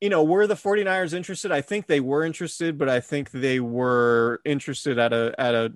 you 0.00 0.10
know, 0.10 0.22
were 0.22 0.46
the 0.46 0.54
49ers 0.54 1.14
interested? 1.14 1.50
I 1.50 1.62
think 1.62 1.86
they 1.86 2.00
were 2.00 2.24
interested, 2.24 2.76
but 2.76 2.90
I 2.90 3.00
think 3.00 3.30
they 3.30 3.58
were 3.58 4.40
interested 4.44 4.98
at 4.98 5.14
a 5.14 5.34
at 5.38 5.54
a 5.54 5.72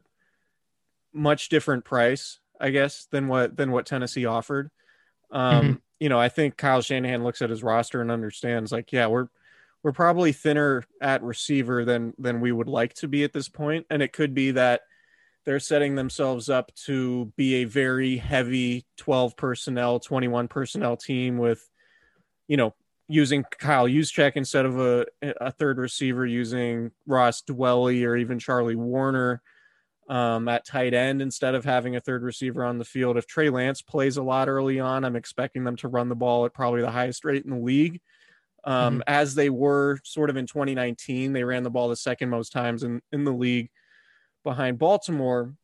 much 1.14 1.48
different 1.48 1.86
price, 1.86 2.40
I 2.60 2.70
guess, 2.70 3.06
than 3.10 3.28
what 3.28 3.56
than 3.56 3.70
what 3.72 3.86
Tennessee 3.86 4.26
offered. 4.26 4.70
Um, 5.30 5.64
Mm-hmm. 5.64 5.76
you 6.00 6.08
know, 6.08 6.18
I 6.18 6.28
think 6.28 6.56
Kyle 6.56 6.80
Shanahan 6.80 7.24
looks 7.24 7.42
at 7.42 7.50
his 7.50 7.62
roster 7.62 8.00
and 8.00 8.10
understands 8.10 8.72
like, 8.72 8.92
yeah, 8.92 9.06
we're 9.06 9.28
we're 9.82 9.92
probably 9.92 10.32
thinner 10.32 10.84
at 11.00 11.22
receiver 11.22 11.84
than 11.84 12.14
than 12.18 12.40
we 12.40 12.52
would 12.52 12.68
like 12.68 12.94
to 12.94 13.08
be 13.08 13.24
at 13.24 13.32
this 13.32 13.48
point, 13.48 13.86
and 13.90 14.02
it 14.02 14.12
could 14.12 14.34
be 14.34 14.52
that 14.52 14.82
they're 15.44 15.60
setting 15.60 15.94
themselves 15.94 16.50
up 16.50 16.74
to 16.74 17.32
be 17.36 17.56
a 17.56 17.64
very 17.64 18.18
heavy 18.18 18.84
12 18.98 19.34
personnel, 19.36 19.98
21 19.98 20.46
personnel 20.46 20.94
team 20.94 21.38
with, 21.38 21.66
you 22.48 22.56
know, 22.58 22.74
using 23.08 23.44
Kyle 23.58 23.86
Juszczyk 23.86 24.32
instead 24.34 24.66
of 24.66 24.78
a, 24.78 25.06
a 25.22 25.50
third 25.50 25.78
receiver, 25.78 26.26
using 26.26 26.90
Ross 27.06 27.40
Dwelley 27.40 28.04
or 28.04 28.14
even 28.16 28.38
Charlie 28.38 28.76
Woerner 28.76 29.38
um, 30.08 30.48
at 30.48 30.66
tight 30.66 30.94
end 30.94 31.20
instead 31.20 31.54
of 31.54 31.64
having 31.64 31.96
a 31.96 32.00
third 32.00 32.22
receiver 32.22 32.64
on 32.64 32.78
the 32.78 32.84
field. 32.84 33.16
If 33.16 33.26
Trey 33.26 33.50
Lance 33.50 33.82
plays 33.82 34.16
a 34.16 34.22
lot 34.22 34.48
early 34.48 34.80
on, 34.80 35.04
I'm 35.04 35.16
expecting 35.16 35.64
them 35.64 35.76
to 35.76 35.88
run 35.88 36.08
the 36.08 36.16
ball 36.16 36.46
at 36.46 36.54
probably 36.54 36.80
the 36.80 36.90
highest 36.90 37.24
rate 37.24 37.44
in 37.44 37.50
the 37.50 37.58
league. 37.58 38.00
Um, 38.64 39.02
As 39.06 39.34
they 39.34 39.50
were 39.50 39.98
sort 40.04 40.30
of 40.30 40.36
in 40.36 40.46
2019, 40.46 41.32
they 41.32 41.44
ran 41.44 41.62
the 41.62 41.70
ball 41.70 41.88
the 41.88 41.96
second 41.96 42.30
most 42.30 42.52
times 42.52 42.82
in, 42.82 43.00
in 43.12 43.24
the 43.24 43.32
league 43.32 43.70
behind 44.44 44.78
Baltimore. 44.78 45.54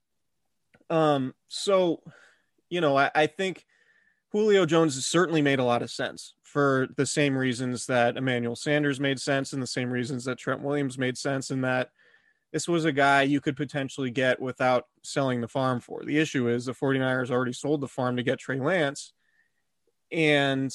Um, 0.90 1.34
so, 1.48 2.02
you 2.68 2.80
know, 2.80 2.96
I, 2.96 3.10
I 3.14 3.26
think 3.26 3.64
Julio 4.32 4.66
Jones 4.66 4.94
has 4.96 5.06
certainly 5.06 5.42
made 5.42 5.58
a 5.58 5.64
lot 5.64 5.82
of 5.82 5.90
sense 5.90 6.34
for 6.42 6.88
the 6.96 7.06
same 7.06 7.36
reasons 7.36 7.86
that 7.86 8.16
Emmanuel 8.16 8.56
Sanders 8.56 9.00
made 9.00 9.18
sense 9.18 9.52
and 9.52 9.62
the 9.62 9.66
same 9.66 9.90
reasons 9.90 10.24
that 10.24 10.38
Trent 10.38 10.62
Williams 10.62 10.98
made 10.98 11.16
sense, 11.16 11.50
and 11.50 11.64
that 11.64 11.90
this 12.54 12.68
was 12.68 12.84
a 12.84 12.92
guy 12.92 13.22
you 13.22 13.40
could 13.40 13.56
potentially 13.56 14.12
get 14.12 14.40
without 14.40 14.86
selling 15.02 15.40
the 15.40 15.48
farm 15.48 15.80
for. 15.80 16.04
The 16.04 16.20
issue 16.20 16.48
is 16.48 16.66
the 16.66 16.72
49ers 16.72 17.32
already 17.32 17.52
sold 17.52 17.80
the 17.80 17.88
farm 17.88 18.16
to 18.16 18.22
get 18.22 18.38
Trey 18.38 18.60
Lance, 18.60 19.12
and, 20.12 20.72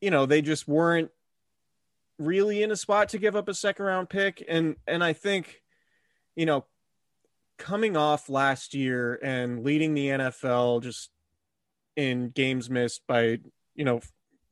you 0.00 0.12
know, 0.12 0.26
they 0.26 0.42
just 0.42 0.68
weren't 0.68 1.10
really 2.20 2.62
in 2.62 2.70
a 2.70 2.76
spot 2.76 3.08
to 3.08 3.18
give 3.18 3.34
up 3.34 3.48
a 3.48 3.54
second 3.54 3.84
round 3.84 4.08
pick. 4.08 4.44
And, 4.48 4.76
and 4.86 5.02
I 5.02 5.12
think, 5.12 5.60
you 6.36 6.46
know, 6.46 6.64
coming 7.58 7.96
off 7.96 8.28
last 8.28 8.72
year 8.72 9.18
and 9.24 9.64
leading 9.64 9.92
the 9.94 10.06
NFL 10.06 10.84
just 10.84 11.10
in 11.96 12.28
games 12.28 12.70
missed 12.70 13.00
by 13.08 13.38
you 13.74 13.84
know 13.84 14.00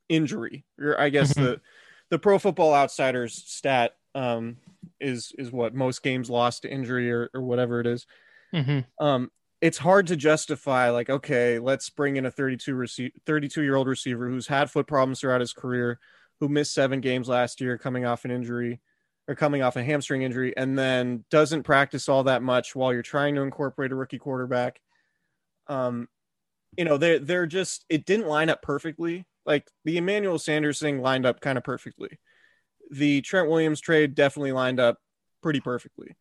injury 0.09 0.65
or 0.81 0.99
I 0.99 1.11
guess 1.11 1.35
the 1.35 1.61
the 2.11 2.19
Pro 2.19 2.39
Football 2.39 2.75
Outsiders 2.75 3.35
stat 3.47 3.95
um, 4.15 4.57
is 5.01 5.33
is 5.39 5.53
what 5.53 5.75
most 5.75 6.03
games 6.03 6.31
lost 6.31 6.63
to 6.63 6.71
injury 6.71 7.11
or, 7.11 7.31
or 7.35 7.43
whatever 7.43 7.81
it 7.81 7.87
is. 7.87 8.07
Mm-hmm. 8.55 9.05
Um, 9.05 9.31
it's 9.61 9.79
hard 9.79 10.07
to 10.09 10.17
justify 10.17 10.91
like 10.91 11.11
okay, 11.11 11.59
let's 11.59 11.91
bring 11.91 12.17
in 12.17 12.27
a 12.27 12.31
32 12.31 12.75
rece- 12.75 13.13
32 13.27 13.63
year 13.63 13.77
old 13.77 13.89
receiver 13.89 14.29
who's 14.29 14.47
had 14.47 14.71
foot 14.71 14.87
problems 14.87 15.21
throughout 15.21 15.41
his 15.41 15.53
career, 15.53 15.99
who 16.41 16.49
missed 16.49 16.75
seven 16.75 17.01
games 17.01 17.29
last 17.29 17.61
year 17.61 17.79
coming 17.79 18.05
off 18.05 18.25
an 18.25 18.31
injury 18.31 18.81
or 19.27 19.35
coming 19.35 19.63
off 19.63 19.77
a 19.77 19.83
hamstring 19.83 20.23
injury 20.23 20.55
and 20.57 20.79
then 20.79 21.25
doesn't 21.31 21.63
practice 21.63 22.09
all 22.09 22.25
that 22.25 22.43
much 22.43 22.77
while 22.77 22.93
you're 22.93 23.03
trying 23.03 23.35
to 23.35 23.41
incorporate 23.41 23.93
a 23.93 23.95
rookie 23.95 24.19
quarterback. 24.19 24.81
Um, 25.67 26.09
you 26.77 26.85
know, 26.85 26.99
they're 26.99 27.19
they're 27.19 27.47
just 27.47 27.85
it 27.89 28.05
didn't 28.05 28.27
line 28.27 28.51
up 28.51 28.63
perfectly. 28.63 29.25
Like 29.47 29.69
the 29.85 29.99
Emmanuel 29.99 30.39
Sanders 30.39 30.79
thing 30.79 31.01
lined 31.01 31.27
up 31.27 31.41
kind 31.41 31.59
of 31.59 31.65
perfectly. 31.65 32.19
The 32.91 33.21
Trent 33.23 33.49
Williams 33.49 33.81
trade 33.81 34.15
definitely 34.15 34.53
lined 34.53 34.81
up 34.81 34.99
pretty 35.43 35.61
perfectly. 35.61 36.17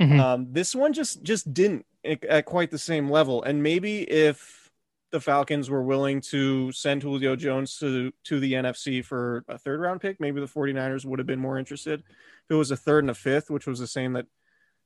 Mhm. 0.00 0.18
Um, 0.18 0.46
this 0.52 0.74
one 0.74 0.92
just 0.92 1.22
just 1.22 1.52
didn't 1.52 1.86
at, 2.04 2.24
at 2.24 2.44
quite 2.46 2.70
the 2.70 2.78
same 2.78 3.10
level. 3.10 3.42
And 3.42 3.62
maybe 3.62 4.02
if 4.02 4.70
the 5.10 5.20
Falcons 5.20 5.68
were 5.68 5.82
willing 5.82 6.22
to 6.22 6.72
send 6.72 7.02
Julio 7.02 7.36
Jones 7.36 7.78
to 7.78 8.12
to 8.24 8.40
the 8.40 8.54
NFC 8.54 9.04
for 9.04 9.44
a 9.48 9.58
third 9.58 9.80
round 9.80 10.00
pick, 10.00 10.18
maybe 10.20 10.40
the 10.40 10.46
49ers 10.46 11.04
would 11.04 11.18
have 11.18 11.26
been 11.26 11.38
more 11.38 11.58
interested. 11.58 12.00
If 12.00 12.50
it 12.50 12.54
was 12.54 12.70
a 12.70 12.76
third 12.76 13.04
and 13.04 13.10
a 13.10 13.14
fifth, 13.14 13.50
which 13.50 13.66
was 13.66 13.78
the 13.78 13.86
same 13.86 14.14
that 14.14 14.26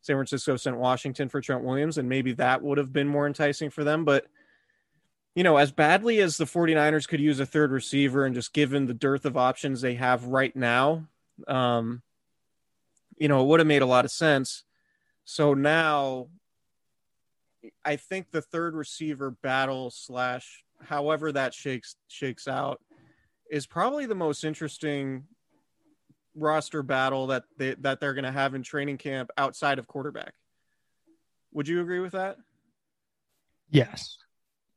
San 0.02 0.16
Francisco 0.16 0.56
sent 0.56 0.76
Washington 0.76 1.28
for 1.28 1.40
Trent 1.40 1.64
Williams, 1.64 1.98
and 1.98 2.08
maybe 2.08 2.32
that 2.34 2.62
would 2.62 2.78
have 2.78 2.92
been 2.92 3.08
more 3.08 3.26
enticing 3.26 3.70
for 3.70 3.84
them. 3.84 4.04
But 4.04 4.26
you 5.36 5.42
know, 5.42 5.58
as 5.58 5.70
badly 5.70 6.20
as 6.20 6.38
the 6.38 6.46
49ers 6.46 7.06
could 7.06 7.20
use 7.20 7.38
a 7.40 7.46
third 7.46 7.70
receiver 7.70 8.24
and 8.24 8.34
just 8.34 8.54
given 8.54 8.86
the 8.86 8.94
dearth 8.94 9.26
of 9.26 9.36
options 9.36 9.82
they 9.82 9.94
have 9.94 10.24
right 10.24 10.56
now, 10.56 11.06
um, 11.46 12.02
you 13.18 13.28
know, 13.28 13.42
it 13.42 13.46
would 13.46 13.60
have 13.60 13.66
made 13.66 13.82
a 13.82 13.86
lot 13.86 14.06
of 14.06 14.10
sense. 14.10 14.64
So 15.26 15.52
now 15.52 16.28
I 17.84 17.96
think 17.96 18.30
the 18.30 18.40
third 18.40 18.74
receiver 18.74 19.30
battle 19.30 19.90
slash 19.90 20.64
however 20.82 21.32
that 21.32 21.52
shakes 21.52 21.96
shakes 22.08 22.48
out 22.48 22.80
is 23.50 23.66
probably 23.66 24.06
the 24.06 24.14
most 24.14 24.42
interesting 24.42 25.24
roster 26.34 26.82
battle 26.82 27.26
that 27.26 27.44
they 27.58 27.74
that 27.74 28.00
they're 28.00 28.14
gonna 28.14 28.32
have 28.32 28.54
in 28.54 28.62
training 28.62 28.96
camp 28.96 29.30
outside 29.36 29.78
of 29.78 29.86
quarterback. 29.86 30.32
Would 31.52 31.68
you 31.68 31.82
agree 31.82 32.00
with 32.00 32.12
that? 32.12 32.38
Yes, 33.68 34.16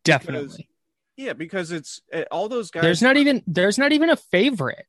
definitely. 0.03 0.69
Yeah, 1.17 1.33
because 1.33 1.71
it's 1.71 2.01
eh, 2.11 2.23
all 2.31 2.47
those 2.47 2.71
guys. 2.71 2.83
there's 2.83 3.01
not 3.01 3.17
even 3.17 3.43
there's 3.45 3.77
not 3.77 3.91
even 3.91 4.09
a 4.09 4.15
favorite. 4.15 4.85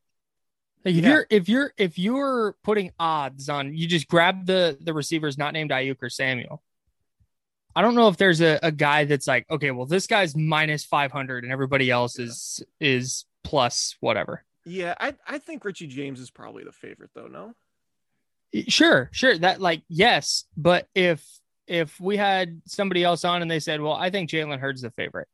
Like 0.84 0.94
if 0.94 1.02
Yeah. 1.04 1.10
you're 1.10 1.26
if 1.30 1.48
you're 1.48 1.72
if 1.76 1.98
you're 1.98 2.56
putting 2.62 2.92
odds 2.98 3.48
on, 3.48 3.74
you 3.74 3.86
just 3.88 4.08
grab 4.08 4.46
the 4.46 4.78
the 4.80 4.94
receivers 4.94 5.36
not 5.36 5.52
named 5.52 5.70
Aiyuk 5.70 5.96
or 6.02 6.08
Samuel. 6.08 6.62
I 7.74 7.82
don't 7.82 7.94
know 7.94 8.08
if 8.08 8.16
there's 8.16 8.40
a, 8.40 8.58
a 8.62 8.72
guy 8.72 9.04
that's 9.04 9.26
like, 9.28 9.46
okay, 9.50 9.70
well, 9.70 9.86
this 9.86 10.06
guy's 10.06 10.34
minus 10.36 10.84
five 10.84 11.12
hundred 11.12 11.44
and 11.44 11.52
everybody 11.52 11.90
else 11.90 12.18
is 12.18 12.62
is 12.80 13.26
plus 13.44 13.96
whatever. 14.00 14.44
Yeah, 14.64 14.94
I 15.00 15.14
I 15.26 15.38
think 15.38 15.64
Richie 15.64 15.86
James 15.86 16.20
is 16.20 16.30
probably 16.30 16.64
the 16.64 16.72
favorite 16.72 17.10
though. 17.14 17.26
No. 17.26 17.54
Sure, 18.68 19.08
sure. 19.12 19.36
That 19.38 19.60
like 19.60 19.82
yes, 19.88 20.44
but 20.56 20.88
if 20.94 21.24
if 21.70 22.00
we 22.00 22.16
had 22.16 22.60
somebody 22.66 23.04
else 23.04 23.24
on 23.24 23.42
and 23.42 23.50
they 23.50 23.60
said, 23.60 23.80
well, 23.80 23.92
I 23.92 24.10
think 24.10 24.28
Jalen 24.28 24.58
Hurd's 24.58 24.82
the 24.82 24.90
favorite, 24.90 25.28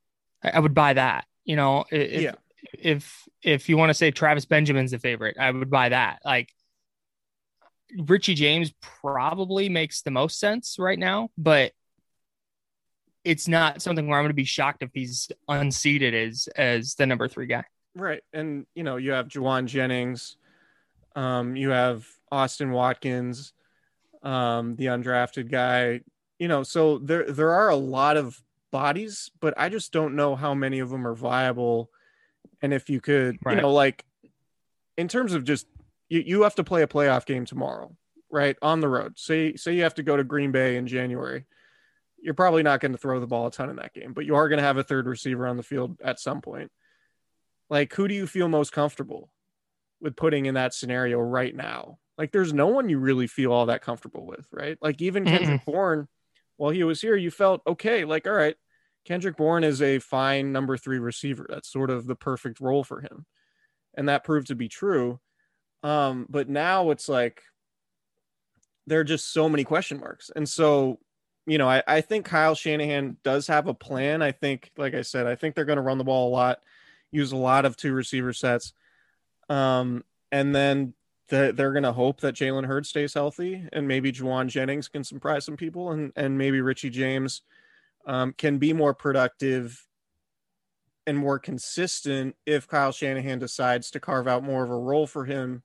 I, 0.45 0.51
I 0.51 0.59
would 0.61 0.75
buy 0.75 0.93
that. 0.93 1.25
You 1.47 1.57
know, 1.57 1.85
if 1.91 2.21
Yeah. 2.23 2.35
if 2.79 3.27
if 3.43 3.69
you 3.71 3.79
want 3.79 3.89
to 3.91 3.95
say 3.95 4.11
Travis 4.11 4.45
Benjamin's 4.45 4.91
the 4.91 4.99
favorite, 4.99 5.37
I 5.41 5.51
would 5.51 5.71
buy 5.71 5.89
that. 5.89 6.19
Like 6.25 6.53
Richie 7.97 8.35
James 8.35 8.73
probably 9.01 9.69
makes 9.71 10.03
the 10.03 10.11
most 10.11 10.39
sense 10.39 10.77
right 10.79 10.99
now, 10.99 11.31
but 11.39 11.73
it's 13.25 13.49
not 13.49 13.81
something 13.81 14.07
where 14.07 14.19
I'm 14.19 14.25
going 14.25 14.31
to 14.31 14.35
be 14.35 14.45
shocked 14.45 14.83
if 14.83 14.91
he's 14.93 15.29
unseated 15.49 16.15
as 16.15 16.49
as 16.55 16.95
the 16.97 17.07
number 17.07 17.29
three 17.29 17.47
guy. 17.47 17.65
Right. 17.95 18.23
And 18.35 18.67
you 18.75 18.83
know, 18.83 18.97
you 18.97 19.13
have 19.13 19.29
Jauan 19.29 19.65
Jennings, 19.67 20.37
um, 21.15 21.57
you 21.57 21.71
have 21.71 22.07
Austin 22.31 22.73
Watkins, 22.73 23.55
um, 24.23 24.77
the 24.77 24.87
undrafted 24.87 25.51
guy, 25.51 26.01
you 26.39 26.49
know, 26.49 26.63
so 26.63 26.99
there 26.99 27.31
there 27.31 27.53
are 27.53 27.69
a 27.69 27.77
lot 27.77 28.17
of 28.17 28.43
bodies, 28.73 29.31
but 29.41 29.55
I 29.57 29.69
just 29.69 29.93
don't 29.93 30.17
know 30.17 30.37
how 30.37 30.55
many 30.55 30.81
of 30.81 30.91
them 30.91 31.07
are 31.07 31.15
viable. 31.15 31.91
And 32.63 32.73
if 32.73 32.89
you 32.91 33.01
could, 33.01 33.39
Right. 33.45 33.57
you 33.57 33.63
know, 33.63 33.73
like 33.73 34.05
in 34.97 35.09
terms 35.09 35.33
of 35.35 35.45
just 35.45 35.67
you, 36.09 36.21
you 36.25 36.43
have 36.43 36.55
to 36.57 36.65
play 36.65 36.83
a 36.83 36.87
playoff 36.87 37.27
game 37.27 37.45
tomorrow, 37.45 37.97
right? 38.31 38.57
On 38.63 38.81
the 38.81 38.89
road. 38.89 39.19
Say 39.19 39.55
say 39.57 39.75
you 39.75 39.83
have 39.83 39.95
to 39.95 40.03
go 40.03 40.17
to 40.17 40.25
Green 40.25 40.53
Bay 40.53 40.77
in 40.77 40.87
January. 40.87 41.47
You're 42.19 42.35
probably 42.35 42.63
not 42.63 42.81
going 42.81 42.93
to 42.93 42.99
throw 42.99 43.21
the 43.21 43.27
ball 43.27 43.47
a 43.47 43.51
ton 43.51 43.71
in 43.71 43.77
that 43.77 43.93
game, 43.95 44.13
but 44.13 44.25
you 44.25 44.35
are 44.35 44.49
going 44.49 44.59
to 44.59 44.65
have 44.65 44.79
a 44.79 44.83
third 44.83 45.07
receiver 45.07 45.47
on 45.47 45.57
the 45.57 45.63
field 45.63 45.99
at 46.03 46.19
some 46.19 46.41
point 46.41 46.71
like 47.69 47.93
who 47.95 48.07
do 48.07 48.15
you 48.15 48.27
feel 48.29 48.47
most 48.49 48.71
comfortable 48.73 49.33
with 50.01 50.15
putting 50.15 50.47
in 50.47 50.55
that 50.55 50.73
scenario 50.73 51.19
right 51.19 51.55
now 51.55 51.99
like 52.17 52.31
there's 52.31 52.53
no 52.53 52.69
one 52.69 52.89
you 52.89 52.97
really 52.99 53.27
feel 53.27 53.53
all 53.53 53.67
that 53.67 53.83
comfortable 53.83 54.25
with 54.25 54.47
right 54.53 54.79
like 54.81 55.03
even 55.03 55.25
kendrick 55.25 55.65
bourne 55.65 56.07
while 56.57 56.71
he 56.71 56.85
was 56.85 57.01
here 57.01 57.17
you 57.17 57.31
felt 57.31 57.63
okay 57.67 58.05
like 58.05 58.27
all 58.27 58.33
right 58.33 58.57
kendrick 59.07 59.37
bourne 59.37 59.65
is 59.65 59.81
a 59.81 59.99
fine 60.01 60.53
number 60.53 60.77
three 60.77 60.99
receiver. 60.99 61.47
That's 61.49 61.71
sort 61.71 61.91
of 61.91 62.07
the 62.07 62.17
perfect 62.17 62.61
role 62.61 62.85
for 62.85 63.01
him. 63.01 63.25
And 63.95 64.09
that 64.09 64.25
proved 64.25 64.49
to 64.49 64.55
be 64.55 64.69
true. 64.69 65.21
Um 65.83 66.27
but 66.29 66.49
now 66.49 66.91
it's 66.91 67.09
like 67.09 67.43
there 68.87 69.01
are 69.01 69.05
just 69.05 69.33
so 69.33 69.49
many 69.49 69.65
question 69.65 70.01
marks. 70.01 70.31
And 70.35 70.49
so 70.49 70.99
you 71.47 71.59
know 71.59 71.69
I, 71.69 71.83
I 71.87 72.01
think 72.01 72.27
kyle 72.27 72.57
shanahan 72.57 73.17
does 73.23 73.47
have 73.47 73.69
a 73.69 73.75
plan. 73.75 74.21
I 74.21 74.33
think 74.33 74.73
like 74.77 74.95
i 74.95 75.03
said 75.03 75.27
i 75.27 75.37
think 75.37 75.55
they're 75.55 75.65
going 75.65 75.77
to 75.77 75.83
run 75.83 75.99
the 75.99 76.05
ball 76.05 76.29
a 76.29 76.35
lot 76.35 76.61
use 77.13 77.31
a 77.31 77.37
lot 77.37 77.65
of 77.65 77.77
two 77.77 77.93
receiver 77.93 78.33
sets. 78.33 78.73
Um, 79.49 80.03
and 80.33 80.55
then 80.55 80.93
the, 81.29 81.53
they're 81.55 81.73
going 81.73 81.83
to 81.83 81.93
hope 81.93 82.21
that 82.21 82.35
Jalen 82.35 82.67
Hurd 82.67 82.87
stays 82.87 83.15
healthy 83.15 83.67
and 83.73 83.89
maybe 83.89 84.13
Jauan 84.13 84.49
Jennings 84.49 84.89
can 84.89 85.05
surprise 85.05 85.45
some 85.45 85.57
people 85.57 85.91
and, 85.91 86.13
and 86.17 86.39
maybe 86.39 86.61
Richie 86.61 86.91
James 86.91 87.43
um, 88.07 88.33
can 88.33 88.59
be 88.59 88.73
more 88.73 88.95
productive 88.95 89.85
and 91.07 91.19
more 91.19 91.39
consistent 91.39 92.37
if 92.47 92.67
Kyle 92.67 92.93
Shanahan 92.93 93.39
decides 93.39 93.91
to 93.93 94.01
carve 94.01 94.29
out 94.29 94.45
more 94.45 94.65
of 94.65 94.71
a 94.71 94.77
role 94.77 95.07
for 95.07 95.25
him 95.25 95.63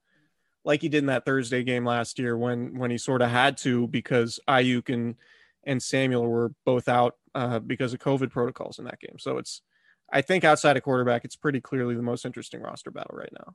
like 0.64 0.80
he 0.80 0.88
did 0.88 0.98
in 0.98 1.06
that 1.06 1.24
Thursday 1.24 1.62
game 1.62 1.84
last 1.84 2.18
year 2.18 2.36
when 2.36 2.78
when 2.78 2.90
he 2.90 2.98
sort 2.98 3.22
of 3.22 3.30
had 3.30 3.56
to 3.58 3.88
because 3.88 4.38
Aiyuk 4.48 4.92
and 4.92 5.16
and 5.64 5.82
Samuel 5.82 6.26
were 6.26 6.52
both 6.64 6.88
out 6.88 7.16
uh, 7.34 7.58
because 7.58 7.92
of 7.92 8.00
COVID 8.00 8.30
protocols 8.30 8.78
in 8.78 8.84
that 8.84 9.00
game. 9.00 9.16
So 9.18 9.38
it's 9.38 9.62
I 10.12 10.20
think 10.20 10.44
outside 10.44 10.76
of 10.76 10.82
quarterback, 10.82 11.24
it's 11.24 11.36
pretty 11.36 11.60
clearly 11.60 11.94
the 11.94 12.02
most 12.02 12.24
interesting 12.24 12.60
roster 12.60 12.90
battle 12.90 13.16
right 13.16 13.32
now. 13.32 13.54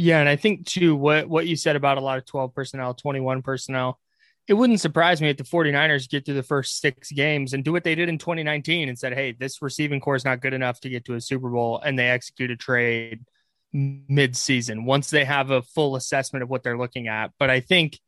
Yeah, 0.00 0.20
and 0.20 0.30
I 0.30 0.36
think 0.36 0.64
too 0.64 0.96
what 0.96 1.28
what 1.28 1.46
you 1.46 1.56
said 1.56 1.76
about 1.76 1.98
a 1.98 2.00
lot 2.00 2.16
of 2.16 2.24
12 2.24 2.54
personnel, 2.54 2.94
21 2.94 3.42
personnel, 3.42 4.00
it 4.48 4.54
wouldn't 4.54 4.80
surprise 4.80 5.20
me 5.20 5.28
if 5.28 5.36
the 5.36 5.44
49ers 5.44 6.08
get 6.08 6.24
through 6.24 6.36
the 6.36 6.42
first 6.42 6.80
six 6.80 7.12
games 7.12 7.52
and 7.52 7.62
do 7.62 7.70
what 7.70 7.84
they 7.84 7.94
did 7.94 8.08
in 8.08 8.16
2019 8.16 8.88
and 8.88 8.98
said, 8.98 9.12
"Hey, 9.12 9.32
this 9.32 9.60
receiving 9.60 10.00
corps 10.00 10.16
is 10.16 10.24
not 10.24 10.40
good 10.40 10.54
enough 10.54 10.80
to 10.80 10.88
get 10.88 11.04
to 11.04 11.16
a 11.16 11.20
Super 11.20 11.50
Bowl," 11.50 11.80
and 11.84 11.98
they 11.98 12.08
execute 12.08 12.50
a 12.50 12.56
trade 12.56 13.26
mid-season 13.74 14.86
once 14.86 15.10
they 15.10 15.26
have 15.26 15.50
a 15.50 15.60
full 15.60 15.96
assessment 15.96 16.42
of 16.42 16.48
what 16.48 16.62
they're 16.62 16.78
looking 16.78 17.06
at. 17.06 17.32
But 17.38 17.50
I 17.50 17.60
think 17.60 17.98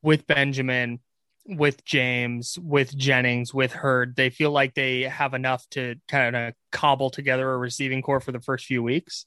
with 0.00 0.26
Benjamin, 0.26 1.00
with 1.44 1.84
James, 1.84 2.58
with 2.58 2.96
Jennings, 2.96 3.52
with 3.52 3.74
Hurd, 3.74 4.16
they 4.16 4.30
feel 4.30 4.50
like 4.50 4.72
they 4.72 5.02
have 5.02 5.34
enough 5.34 5.68
to 5.72 5.96
kind 6.08 6.34
of 6.34 6.54
cobble 6.72 7.10
together 7.10 7.52
a 7.52 7.58
receiving 7.58 8.00
corps 8.00 8.20
for 8.20 8.32
the 8.32 8.40
first 8.40 8.64
few 8.64 8.82
weeks 8.82 9.26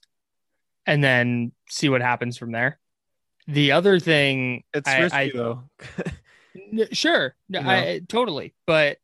and 0.88 1.04
then 1.04 1.52
see 1.68 1.88
what 1.88 2.00
happens 2.00 2.36
from 2.38 2.50
there. 2.50 2.80
The 3.46 3.72
other 3.72 4.00
thing 4.00 4.64
It's 4.74 4.88
I- 4.88 4.98
risky 5.00 5.16
I- 5.16 5.30
though. 5.32 5.62
Sure, 6.92 7.36
You 7.48 7.60
know? 7.60 7.68
I 7.70 8.00
totally. 8.08 8.54
But 8.66 8.98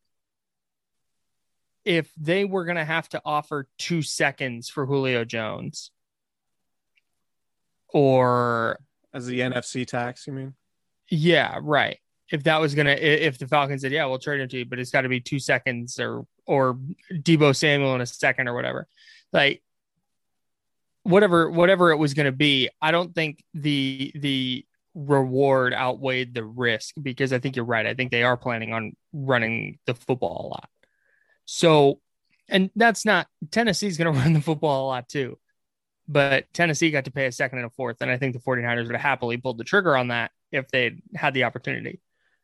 if 1.85 2.11
they 2.16 2.44
were 2.47 2.64
going 2.64 2.77
to 2.79 2.85
have 2.85 3.09
to 3.11 3.20
offer 3.25 3.68
two 3.79 4.01
seconds 4.03 4.68
for 4.70 4.87
Julio 4.87 5.25
Jones, 5.25 5.90
or 7.88 8.79
As 9.12 9.27
the 9.27 9.40
NFC 9.40 9.87
tax, 9.87 10.27
you 10.27 10.33
mean? 10.33 10.55
yeah, 11.09 11.59
right. 11.62 11.99
If 12.33 12.44
that 12.44 12.61
was 12.61 12.75
gonna, 12.75 12.90
if 12.92 13.37
the 13.38 13.47
Falcons 13.47 13.83
said, 13.83 13.92
"Yeah, 13.92 14.07
we'll 14.07 14.18
trade 14.18 14.40
him 14.40 14.49
to 14.49 14.59
you," 14.59 14.64
but 14.64 14.79
it's 14.79 14.90
got 14.90 15.03
to 15.03 15.09
be 15.11 15.20
two 15.20 15.38
seconds, 15.38 16.01
or 16.01 16.27
or 16.47 16.79
Deebo 17.12 17.55
Samuel 17.55 17.94
in 17.94 18.01
a 18.01 18.07
second, 18.07 18.49
or 18.49 18.55
whatever, 18.55 18.88
like 19.33 19.62
whatever 21.05 21.51
whatever 21.51 21.93
it 21.93 21.97
was 21.97 22.14
going 22.14 22.27
to 22.27 22.33
be, 22.33 22.69
I 22.83 22.90
don't 22.90 23.14
think 23.14 23.45
the 23.55 24.12
the 24.17 24.67
reward 24.95 25.75
outweighed 25.75 26.35
the 26.35 26.45
risk 26.45 26.95
because 27.01 27.33
I 27.33 27.38
think 27.38 27.57
you're 27.57 27.64
right. 27.64 27.87
I 27.87 27.95
think 27.95 28.11
they 28.11 28.23
are 28.23 28.37
planning 28.37 28.73
on 28.73 28.97
running 29.12 29.79
the 29.87 29.95
football 29.95 30.47
a 30.47 30.49
lot. 30.49 30.69
So, 31.45 32.01
and 32.49 32.71
that's 32.75 33.05
not 33.05 33.29
Tennessee's 33.51 33.99
going 33.99 34.12
to 34.14 34.19
run 34.19 34.33
the 34.33 34.40
football 34.40 34.87
a 34.87 34.88
lot 34.88 35.09
too. 35.09 35.38
But 36.07 36.53
Tennessee 36.53 36.90
got 36.90 37.07
to 37.07 37.11
pay 37.11 37.27
a 37.27 37.33
second 37.33 37.59
and 37.59 37.67
a 37.67 37.71
fourth. 37.71 37.99
And 38.03 38.11
I 38.11 38.19
think 38.19 38.35
the 38.35 38.40
49ers 38.40 38.87
would 38.87 38.93
have 38.93 39.01
happily 39.01 39.38
pulled 39.38 39.57
the 39.57 39.64
trigger 39.64 39.97
on 39.97 40.09
that 40.09 40.33
if 40.53 40.69
they'd 40.69 41.01
had 41.14 41.33
the 41.33 41.45
opportunity. 41.45 42.01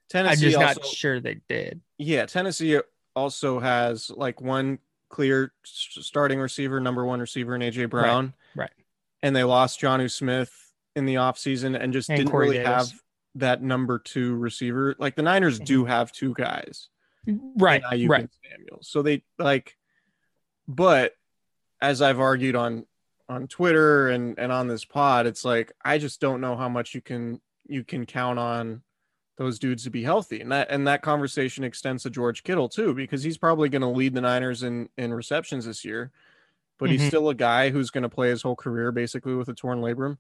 tennessee 0.09 0.47
I'm 0.47 0.51
just 0.53 0.57
also, 0.57 0.81
not 0.81 0.87
sure 0.87 1.21
they 1.21 1.41
did. 1.47 1.83
yeah, 1.99 2.25
Tennessee 2.25 2.81
also 3.15 3.61
has 3.61 4.11
like 4.11 4.41
one 4.41 4.79
clear 5.11 5.53
starting 5.65 6.39
receiver, 6.41 6.81
number 6.81 7.05
one 7.05 7.21
receiver 7.21 7.55
in 7.55 7.61
AJ 7.61 7.91
Brown. 7.91 8.25
right. 8.25 8.35
And 9.23 9.35
they 9.35 9.45
lost 9.45 9.81
Jonnu 9.81 10.11
Smith 10.11 10.53
in 10.97 11.05
the 11.07 11.15
offseason 11.15 11.79
and 11.79 11.93
just 11.93 12.09
And 12.09 12.19
didn't 12.19 12.31
Corey 12.31 12.47
really 12.47 12.59
Davis. 12.59 12.91
have 12.91 13.03
that 13.37 13.63
number 13.63 13.99
two 13.99 14.35
receiver. 14.37 14.97
Like 14.99 15.15
the 15.15 15.23
Niners 15.23 15.61
do 15.61 15.85
have 15.85 16.11
two 16.13 16.35
guys. 16.35 16.89
Right. 17.27 17.83
Right. 17.83 18.29
Samuel. 18.51 18.79
So 18.81 19.03
they 19.03 19.23
like, 19.39 19.77
but 20.67 21.15
as 21.81 22.03
I've 22.03 22.21
argued 22.21 22.57
on 22.57 22.87
on 23.29 23.47
Twitter 23.47 24.09
and 24.09 24.39
and 24.39 24.51
on 24.51 24.69
this 24.69 24.85
pod, 24.85 25.27
it's 25.27 25.45
like 25.45 25.73
I 25.85 25.99
just 25.99 26.21
don't 26.21 26.41
know 26.41 26.57
how 26.57 26.69
much 26.69 26.95
you 26.95 27.01
can 27.01 27.41
you 27.67 27.85
can 27.85 28.07
count 28.07 28.39
on 28.39 28.83
those 29.37 29.59
dudes 29.59 29.85
to 29.85 29.91
be 29.91 30.03
healthy, 30.03 30.41
and 30.41 30.51
that 30.53 30.69
and 30.71 30.87
that 30.87 31.03
conversation 31.03 31.63
extends 31.65 32.03
to 32.03 32.11
George 32.11 32.43
Kittle 32.43 32.69
too, 32.69 32.93
because 32.95 33.23
he's 33.23 33.39
probably 33.39 33.69
going 33.69 33.83
to 33.83 33.89
lead 33.89 34.15
the 34.15 34.21
Niners 34.21 34.63
in 34.63 34.89
in 34.99 35.15
receptions 35.15 35.65
this 35.67 35.85
year, 35.85 36.11
but 36.81 36.91
he's 36.91 37.03
Mhm. 37.03 37.07
still 37.09 37.29
a 37.29 37.35
guy 37.35 37.71
who's 37.71 37.91
going 37.91 38.03
to 38.03 38.09
play 38.09 38.31
his 38.31 38.43
whole 38.43 38.57
career 38.57 38.91
basically 38.91 39.35
with 39.35 39.49
a 39.49 39.55
torn 39.55 39.81
labrum. 39.81 40.19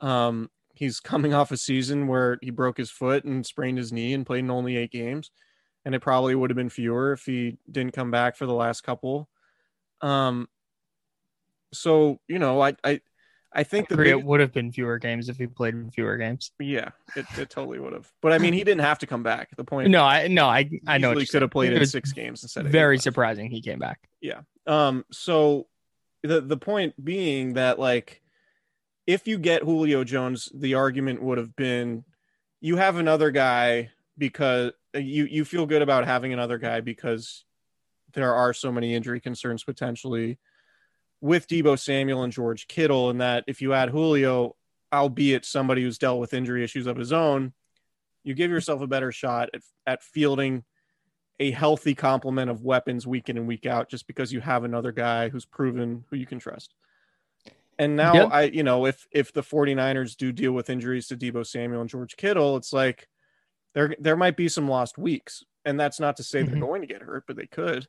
Um, 0.00 0.50
he's 0.74 1.00
coming 1.00 1.32
off 1.32 1.50
a 1.52 1.56
season 1.56 2.06
where 2.06 2.38
he 2.42 2.50
broke 2.50 2.76
his 2.76 2.90
foot 2.90 3.24
and 3.24 3.46
sprained 3.46 3.78
his 3.78 3.92
knee 3.92 4.12
and 4.12 4.26
played 4.26 4.40
in 4.40 4.50
only 4.50 4.76
eight 4.76 4.90
games 4.92 5.30
and 5.86 5.94
it 5.94 6.00
probably 6.00 6.34
would 6.34 6.50
have 6.50 6.56
been 6.56 6.68
fewer 6.68 7.12
if 7.12 7.24
he 7.24 7.56
didn't 7.70 7.94
come 7.94 8.10
back 8.10 8.36
for 8.36 8.44
the 8.44 8.52
last 8.52 8.82
couple. 8.82 9.30
Um, 10.02 10.48
so 11.72 12.20
you 12.28 12.38
know, 12.38 12.60
I 12.60 12.74
I 12.84 13.00
I 13.52 13.62
think 13.62 13.88
the 13.88 13.96
big, 13.96 14.08
it 14.08 14.22
would 14.22 14.40
have 14.40 14.52
been 14.52 14.70
fewer 14.70 14.98
games 14.98 15.28
if 15.28 15.38
he 15.38 15.46
played 15.46 15.74
fewer 15.94 16.16
games. 16.18 16.50
yeah, 16.58 16.90
it, 17.14 17.24
it 17.38 17.48
totally 17.50 17.78
would 17.78 17.92
have. 17.94 18.10
But 18.20 18.32
I 18.32 18.38
mean, 18.38 18.52
he 18.52 18.64
didn't 18.64 18.82
have 18.82 18.98
to 18.98 19.06
come 19.06 19.22
back. 19.22 19.56
The 19.56 19.64
point, 19.64 19.88
No, 19.90 20.04
I 20.04 20.28
no, 20.28 20.46
I 20.46 20.68
I 20.86 20.98
know. 20.98 21.16
he 21.16 21.24
could 21.26 21.42
have 21.42 21.50
played 21.50 21.72
in 21.72 21.86
six 21.86 22.12
games 22.12 22.42
instead 22.42 22.66
of 22.66 22.72
Very 22.72 22.98
surprising 22.98 23.50
he 23.50 23.62
came 23.62 23.78
back. 23.78 24.00
Yeah. 24.20 24.40
Um, 24.66 25.04
so 25.10 25.68
the 26.22 26.40
the 26.40 26.56
point 26.56 27.02
being 27.02 27.54
that 27.54 27.78
like 27.78 28.22
if 29.06 29.26
you 29.26 29.38
get 29.38 29.62
Julio 29.62 30.04
Jones, 30.04 30.48
the 30.52 30.74
argument 30.74 31.22
would 31.22 31.38
have 31.38 31.54
been 31.54 32.04
you 32.60 32.76
have 32.76 32.96
another 32.96 33.30
guy 33.30 33.90
because 34.18 34.72
uh, 34.94 34.98
you 34.98 35.24
you 35.24 35.44
feel 35.44 35.66
good 35.66 35.82
about 35.82 36.06
having 36.06 36.32
another 36.32 36.58
guy 36.58 36.80
because 36.80 37.44
there 38.12 38.34
are 38.34 38.52
so 38.52 38.72
many 38.72 38.94
injury 38.94 39.20
concerns 39.20 39.62
potentially 39.62 40.38
with 41.20 41.48
Deebo 41.48 41.78
Samuel 41.78 42.22
and 42.22 42.32
George 42.32 42.66
Kittle, 42.68 43.10
and 43.10 43.20
that 43.20 43.44
if 43.46 43.62
you 43.62 43.72
add 43.72 43.90
Julio, 43.90 44.56
albeit 44.92 45.44
somebody 45.44 45.82
who's 45.82 45.98
dealt 45.98 46.20
with 46.20 46.34
injury 46.34 46.62
issues 46.62 46.86
of 46.86 46.96
his 46.96 47.12
own, 47.12 47.52
you 48.22 48.34
give 48.34 48.50
yourself 48.50 48.80
a 48.80 48.86
better 48.86 49.12
shot 49.12 49.50
at, 49.54 49.62
at 49.86 50.02
fielding 50.02 50.64
a 51.38 51.50
healthy 51.50 51.94
complement 51.94 52.50
of 52.50 52.62
weapons 52.62 53.06
week 53.06 53.28
in 53.28 53.36
and 53.36 53.46
week 53.46 53.66
out 53.66 53.88
just 53.88 54.06
because 54.06 54.32
you 54.32 54.40
have 54.40 54.64
another 54.64 54.92
guy 54.92 55.28
who's 55.28 55.44
proven 55.44 56.04
who 56.08 56.16
you 56.16 56.26
can 56.26 56.38
trust. 56.38 56.74
And 57.78 57.94
now 57.94 58.14
Yep. 58.14 58.28
I, 58.32 58.42
you 58.44 58.62
know, 58.62 58.86
if 58.86 59.06
if 59.10 59.32
the 59.32 59.42
49ers 59.42 60.16
do 60.16 60.32
deal 60.32 60.52
with 60.52 60.70
injuries 60.70 61.08
to 61.08 61.16
Deebo 61.16 61.46
Samuel 61.46 61.82
and 61.82 61.90
George 61.90 62.16
Kittle, 62.16 62.56
it's 62.56 62.72
like 62.72 63.06
there 63.74 63.94
there 63.98 64.16
might 64.16 64.36
be 64.36 64.48
some 64.48 64.66
lost 64.68 64.96
weeks. 64.96 65.44
And 65.66 65.78
that's 65.78 66.00
not 66.00 66.16
to 66.16 66.22
say 66.22 66.42
Mhm. 66.42 66.46
they're 66.46 66.60
going 66.60 66.80
to 66.80 66.86
get 66.86 67.02
hurt, 67.02 67.24
but 67.26 67.36
they 67.36 67.46
could. 67.46 67.86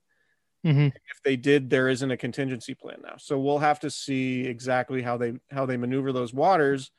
Mhm. 0.65 0.87
If 0.87 1.21
they 1.23 1.37
did, 1.37 1.69
there 1.69 1.87
isn't 1.87 2.11
a 2.11 2.17
contingency 2.17 2.73
plan 2.75 3.01
now. 3.03 3.15
So 3.17 3.39
we'll 3.39 3.59
have 3.59 3.79
to 3.81 3.89
see 3.91 4.45
exactly 4.45 5.01
how 5.03 5.15
they 5.15 5.39
how 5.51 5.65
they 5.65 5.77
maneuver 5.77 6.11
those 6.11 6.33
waters. 6.33 6.91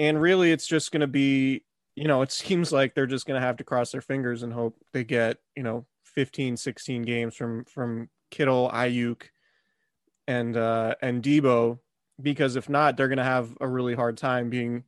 And 0.00 0.20
really 0.20 0.50
it's 0.50 0.66
just 0.66 0.90
going 0.90 1.02
to 1.02 1.06
be 1.06 1.64
you 1.94 2.08
know, 2.08 2.22
it 2.22 2.32
seems 2.32 2.72
like 2.72 2.94
they're 2.94 3.06
just 3.06 3.26
going 3.26 3.40
to 3.40 3.46
have 3.46 3.58
to 3.58 3.64
cross 3.64 3.92
their 3.92 4.00
fingers 4.00 4.42
and 4.42 4.52
hope 4.52 4.76
they 4.92 5.04
get, 5.04 5.38
you 5.56 5.62
know, 5.62 5.86
15, 6.04 6.56
16 6.56 7.02
games 7.02 7.34
from 7.34 7.64
from 7.64 8.08
Kittle, 8.30 8.70
Aiyuk, 8.72 9.22
and 10.26 10.56
uh 10.56 10.94
and 11.02 11.22
Deebo 11.22 11.78
because 12.20 12.56
if 12.56 12.68
not, 12.68 12.96
they're 12.96 13.08
going 13.08 13.18
to 13.18 13.24
have 13.24 13.56
a 13.60 13.66
really 13.66 13.94
hard 13.94 14.16
time 14.16 14.50
being, 14.50 14.84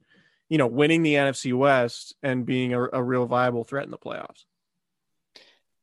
you 0.49 0.59
know, 0.59 0.67
winning 0.67 1.03
the 1.03 1.15
NFC 1.15 1.57
West 1.57 2.15
and 2.23 2.47
being 2.47 2.75
a, 2.75 2.83
a 2.93 3.03
real 3.03 3.27
viable 3.27 3.65
threat 3.65 3.85
in 3.85 3.91
the 3.91 3.99
playoffs. 3.99 4.45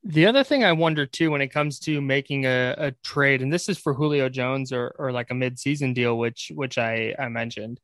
The 0.03 0.25
other 0.25 0.43
thing 0.43 0.63
I 0.63 0.71
wonder 0.71 1.05
too 1.05 1.29
when 1.29 1.41
it 1.41 1.49
comes 1.49 1.79
to 1.81 2.01
making 2.01 2.45
a, 2.45 2.73
a 2.77 2.91
trade, 3.03 3.41
and 3.41 3.53
this 3.53 3.69
is 3.69 3.77
for 3.77 3.93
Julio 3.93 4.29
Jones 4.29 4.71
or 4.71 4.95
or 4.97 5.11
like 5.11 5.29
a 5.29 5.35
midseason 5.35 5.93
deal, 5.93 6.17
which 6.17 6.51
which 6.55 6.77
I, 6.77 7.13
I 7.19 7.27
mentioned. 7.27 7.79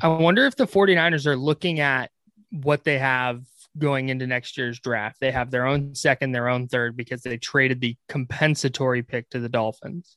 I 0.00 0.08
wonder 0.08 0.46
if 0.46 0.56
the 0.56 0.66
49ers 0.66 1.26
are 1.26 1.36
looking 1.36 1.80
at 1.80 2.10
what 2.50 2.84
they 2.84 2.98
have 2.98 3.42
going 3.76 4.08
into 4.08 4.26
next 4.26 4.56
year's 4.56 4.80
draft. 4.80 5.20
They 5.20 5.30
have 5.30 5.50
their 5.50 5.66
own 5.66 5.94
second, 5.94 6.32
their 6.32 6.48
own 6.48 6.68
third, 6.68 6.96
because 6.96 7.22
they 7.22 7.36
traded 7.36 7.80
the 7.80 7.96
compensatory 8.08 9.02
pick 9.02 9.30
to 9.30 9.40
the 9.40 9.48
Dolphins. 9.48 10.16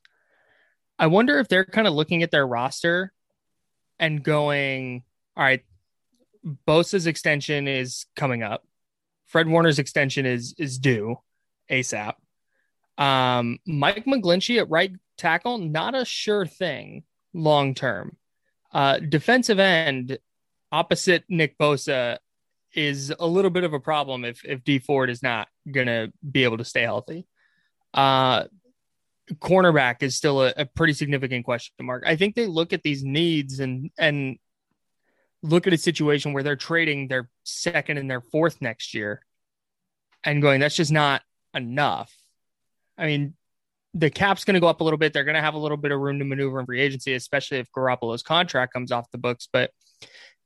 I 0.97 1.07
wonder 1.07 1.39
if 1.39 1.47
they're 1.47 1.65
kind 1.65 1.87
of 1.87 1.93
looking 1.93 2.23
at 2.23 2.31
their 2.31 2.45
roster 2.45 3.11
and 3.99 4.23
going, 4.23 5.03
all 5.35 5.43
right, 5.43 5.63
Bosa's 6.67 7.07
extension 7.07 7.67
is 7.67 8.05
coming 8.15 8.43
up. 8.43 8.65
Fred 9.25 9.47
Warner's 9.47 9.79
extension 9.79 10.25
is 10.25 10.53
is 10.57 10.77
due 10.77 11.17
ASAP. 11.69 12.13
Um, 12.97 13.59
Mike 13.65 14.05
McGlinchey 14.05 14.59
at 14.59 14.69
right 14.69 14.91
tackle, 15.17 15.57
not 15.57 15.95
a 15.95 16.03
sure 16.03 16.45
thing 16.45 17.03
long 17.33 17.73
term. 17.73 18.17
Uh, 18.73 18.99
defensive 18.99 19.59
end 19.59 20.17
opposite 20.71 21.23
Nick 21.29 21.57
Bosa 21.57 22.17
is 22.73 23.13
a 23.19 23.27
little 23.27 23.51
bit 23.51 23.63
of 23.63 23.73
a 23.73 23.79
problem 23.79 24.23
if 24.25 24.43
if 24.45 24.63
Dee 24.63 24.79
Ford 24.79 25.09
is 25.09 25.21
not 25.21 25.47
gonna 25.69 26.11
be 26.29 26.43
able 26.43 26.57
to 26.57 26.65
stay 26.65 26.83
healthy. 26.83 27.27
Uh, 27.93 28.45
cornerback 29.33 30.01
is 30.03 30.15
still 30.15 30.41
a, 30.43 30.53
a 30.57 30.65
pretty 30.65 30.93
significant 30.93 31.45
question 31.45 31.73
mark. 31.81 32.03
I 32.05 32.15
think 32.15 32.35
they 32.35 32.47
look 32.47 32.73
at 32.73 32.83
these 32.83 33.03
needs 33.03 33.59
and 33.59 33.91
and 33.97 34.37
look 35.43 35.67
at 35.67 35.73
a 35.73 35.77
situation 35.77 36.33
where 36.33 36.43
they're 36.43 36.55
trading 36.55 37.07
their 37.07 37.29
second 37.43 37.97
and 37.97 38.09
their 38.09 38.21
fourth 38.21 38.61
next 38.61 38.93
year 38.93 39.21
and 40.23 40.41
going, 40.41 40.59
that's 40.59 40.75
just 40.75 40.91
not 40.91 41.21
enough. 41.53 42.13
I 42.97 43.07
mean, 43.07 43.33
the 43.93 44.09
cap's 44.09 44.45
going 44.45 44.53
to 44.53 44.59
go 44.59 44.67
up 44.67 44.81
a 44.81 44.83
little 44.83 44.99
bit. 44.99 45.13
They're 45.13 45.23
going 45.23 45.35
to 45.35 45.41
have 45.41 45.55
a 45.55 45.59
little 45.59 45.77
bit 45.77 45.91
of 45.91 45.99
room 45.99 46.19
to 46.19 46.25
maneuver 46.25 46.59
in 46.59 46.65
free 46.65 46.79
agency, 46.81 47.13
especially 47.13 47.57
if 47.57 47.71
Garoppolo's 47.75 48.23
contract 48.23 48.73
comes 48.73 48.91
off 48.91 49.11
the 49.11 49.17
books. 49.17 49.47
But 49.51 49.71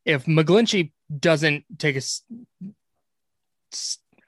if 0.06 0.26
McGlinchey 0.26 0.92
doesn't 1.20 1.66
take 1.78 1.98
a, 1.98 2.02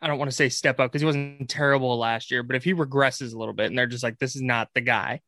I 0.01 0.07
don't 0.07 0.19
want 0.19 0.29
to 0.29 0.35
say 0.35 0.49
step 0.49 0.79
up 0.79 0.91
because 0.91 1.01
he 1.01 1.05
wasn't 1.05 1.49
terrible 1.49 1.97
last 1.97 2.31
year, 2.31 2.43
but 2.43 2.55
if 2.55 2.63
he 2.63 2.73
regresses 2.73 3.33
a 3.33 3.37
little 3.37 3.53
bit 3.53 3.67
and 3.67 3.77
they're 3.77 3.87
just 3.87 4.03
like, 4.03 4.19
this 4.19 4.35
is 4.35 4.41
not 4.41 4.69
the 4.73 4.81
guy, 4.81 5.21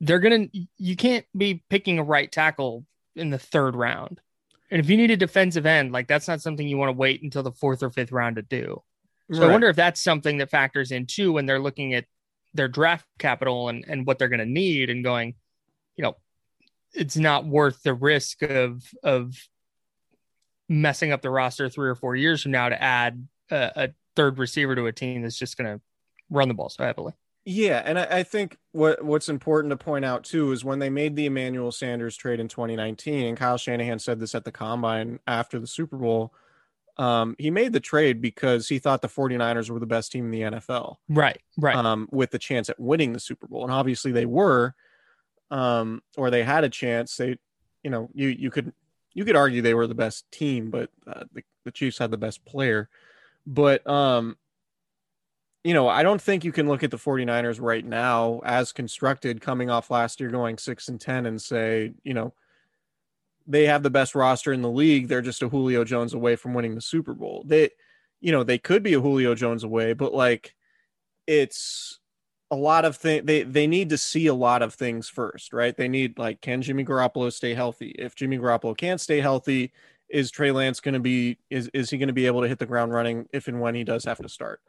they're 0.00 0.18
going 0.18 0.48
to, 0.48 0.60
you 0.78 0.96
can't 0.96 1.26
be 1.36 1.62
picking 1.68 1.98
a 1.98 2.02
right 2.04 2.30
tackle 2.30 2.84
in 3.14 3.30
the 3.30 3.38
third 3.38 3.76
round. 3.76 4.20
And 4.70 4.80
if 4.80 4.88
you 4.88 4.96
need 4.96 5.10
a 5.10 5.16
defensive 5.16 5.66
end, 5.66 5.92
like 5.92 6.08
that's 6.08 6.28
not 6.28 6.40
something 6.40 6.66
you 6.66 6.78
want 6.78 6.88
to 6.88 6.98
wait 6.98 7.22
until 7.22 7.42
the 7.42 7.52
fourth 7.52 7.82
or 7.82 7.90
fifth 7.90 8.12
round 8.12 8.36
to 8.36 8.42
do. 8.42 8.82
So 9.32 9.40
Right. 9.40 9.48
I 9.48 9.52
wonder 9.52 9.68
if 9.68 9.76
that's 9.76 10.02
something 10.02 10.38
that 10.38 10.50
factors 10.50 10.92
in 10.92 11.06
too 11.06 11.32
when 11.32 11.46
they're 11.46 11.60
looking 11.60 11.94
at 11.94 12.06
their 12.54 12.68
draft 12.68 13.06
capital 13.18 13.68
and, 13.68 13.84
and 13.86 14.06
what 14.06 14.18
they're 14.18 14.28
going 14.28 14.40
to 14.40 14.46
need 14.46 14.90
and 14.90 15.04
going, 15.04 15.34
you 15.96 16.02
know, 16.02 16.16
it's 16.92 17.16
not 17.16 17.46
worth 17.46 17.82
the 17.82 17.94
risk 17.94 18.42
of 18.42 18.82
of 19.02 19.34
messing 20.72 21.12
up 21.12 21.22
the 21.22 21.30
roster 21.30 21.68
three 21.68 21.88
or 21.88 21.94
four 21.94 22.16
years 22.16 22.42
from 22.42 22.52
now 22.52 22.68
to 22.68 22.82
add 22.82 23.26
a, 23.50 23.72
a 23.76 23.88
third 24.16 24.38
receiver 24.38 24.74
to 24.74 24.86
a 24.86 24.92
team 24.92 25.22
that's 25.22 25.38
just 25.38 25.56
going 25.56 25.78
to 25.78 25.80
run 26.30 26.48
the 26.48 26.54
ball 26.54 26.70
so 26.70 26.82
heavily. 26.82 27.12
Yeah, 27.44 27.82
and 27.84 27.98
I, 27.98 28.18
I 28.18 28.22
think 28.22 28.56
what 28.70 29.04
what's 29.04 29.28
important 29.28 29.72
to 29.72 29.76
point 29.76 30.04
out 30.04 30.24
too 30.24 30.52
is 30.52 30.64
when 30.64 30.78
they 30.78 30.90
made 30.90 31.16
the 31.16 31.26
Emmanuel 31.26 31.72
Sanders 31.72 32.16
trade 32.16 32.38
in 32.38 32.48
2019, 32.48 33.26
and 33.26 33.36
Kyle 33.36 33.58
Shanahan 33.58 33.98
said 33.98 34.20
this 34.20 34.34
at 34.34 34.44
the 34.44 34.52
combine 34.52 35.18
after 35.26 35.58
the 35.58 35.66
Super 35.66 35.96
Bowl. 35.96 36.32
Um, 36.98 37.34
he 37.38 37.50
made 37.50 37.72
the 37.72 37.80
trade 37.80 38.20
because 38.20 38.68
he 38.68 38.78
thought 38.78 39.00
the 39.00 39.08
49ers 39.08 39.70
were 39.70 39.80
the 39.80 39.86
best 39.86 40.12
team 40.12 40.26
in 40.26 40.30
the 40.30 40.58
NFL. 40.58 40.96
Right, 41.08 41.40
right. 41.56 41.74
um, 41.74 42.06
with 42.12 42.30
the 42.30 42.38
chance 42.38 42.68
at 42.68 42.78
winning 42.78 43.14
the 43.14 43.18
Super 43.18 43.46
Bowl. 43.46 43.64
And 43.64 43.72
obviously 43.72 44.12
they 44.12 44.26
were, 44.26 44.74
um, 45.50 46.02
or 46.18 46.30
they 46.30 46.42
had 46.42 46.64
a 46.64 46.68
chance. 46.68 47.16
They, 47.16 47.38
you 47.82 47.90
know, 47.90 48.08
you 48.14 48.28
you 48.28 48.50
could 48.50 48.72
you 49.14 49.24
could 49.24 49.36
argue 49.36 49.62
they 49.62 49.74
were 49.74 49.86
the 49.86 49.94
best 49.94 50.30
team, 50.30 50.70
but 50.70 50.90
uh, 51.06 51.24
the, 51.32 51.42
the 51.64 51.70
Chiefs 51.70 51.98
had 51.98 52.10
the 52.10 52.16
best 52.16 52.44
player. 52.44 52.88
But 53.46 53.86
um, 53.86 54.36
you 55.64 55.74
know, 55.74 55.88
I 55.88 56.02
don't 56.02 56.20
think 56.20 56.44
you 56.44 56.52
can 56.52 56.68
look 56.68 56.82
at 56.82 56.90
the 56.90 56.96
49ers 56.96 57.60
right 57.60 57.84
now 57.84 58.40
as 58.44 58.72
constructed 58.72 59.40
coming 59.40 59.70
off 59.70 59.90
last 59.90 60.20
year 60.20 60.28
going 60.28 60.58
6 60.58 60.88
and 60.88 61.00
10 61.00 61.26
and 61.26 61.40
say, 61.40 61.92
you 62.02 62.14
know, 62.14 62.34
they 63.46 63.66
have 63.66 63.82
the 63.82 63.90
best 63.90 64.14
roster 64.14 64.52
in 64.52 64.62
the 64.62 64.70
league. 64.70 65.08
They're 65.08 65.22
just 65.22 65.42
a 65.42 65.48
Julio 65.48 65.84
Jones 65.84 66.14
away 66.14 66.36
from 66.36 66.54
winning 66.54 66.74
the 66.74 66.80
Super 66.80 67.14
Bowl. 67.14 67.44
They, 67.46 67.70
you 68.20 68.32
know, 68.32 68.42
they 68.42 68.58
could 68.58 68.82
be 68.82 68.94
a 68.94 69.00
Julio 69.00 69.34
Jones 69.34 69.64
away, 69.64 69.92
but 69.92 70.14
like 70.14 70.54
it's 71.26 72.00
a 72.52 72.56
lot 72.56 72.84
of 72.84 72.96
things 72.96 73.24
they 73.24 73.42
they 73.42 73.66
need 73.66 73.88
to 73.88 73.98
see 73.98 74.26
a 74.26 74.34
lot 74.34 74.60
of 74.60 74.74
things 74.74 75.08
first, 75.08 75.54
right? 75.54 75.74
They 75.74 75.88
need 75.88 76.18
like 76.18 76.42
can 76.42 76.60
Jimmy 76.60 76.84
Garoppolo 76.84 77.32
stay 77.32 77.54
healthy? 77.54 77.96
If 77.98 78.14
Jimmy 78.14 78.38
Garoppolo 78.38 78.76
can't 78.76 79.00
stay 79.00 79.20
healthy, 79.20 79.72
is 80.10 80.30
Trey 80.30 80.52
Lance 80.52 80.78
going 80.78 80.92
to 80.92 81.00
be 81.00 81.38
is 81.48 81.68
is 81.72 81.88
he 81.88 81.96
going 81.96 82.08
to 82.08 82.12
be 82.12 82.26
able 82.26 82.42
to 82.42 82.48
hit 82.48 82.58
the 82.58 82.66
ground 82.66 82.92
running 82.92 83.26
if 83.32 83.48
and 83.48 83.58
when 83.58 83.74
he 83.74 83.84
does 83.84 84.04
have 84.04 84.18
to 84.18 84.28
start? 84.28 84.60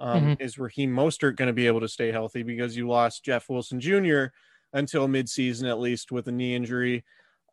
Um, 0.00 0.36
Is 0.40 0.58
Raheem 0.58 0.92
Mostert 0.94 1.36
going 1.36 1.46
to 1.46 1.52
be 1.52 1.66
able 1.66 1.80
to 1.80 1.88
stay 1.88 2.12
healthy 2.12 2.42
because 2.42 2.76
you 2.76 2.88
lost 2.88 3.24
Jeff 3.24 3.48
Wilson 3.48 3.80
Jr. 3.80 4.26
until 4.72 5.08
midseason 5.08 5.68
at 5.68 5.80
least 5.80 6.12
with 6.12 6.28
a 6.28 6.32
knee 6.32 6.54
injury? 6.54 7.04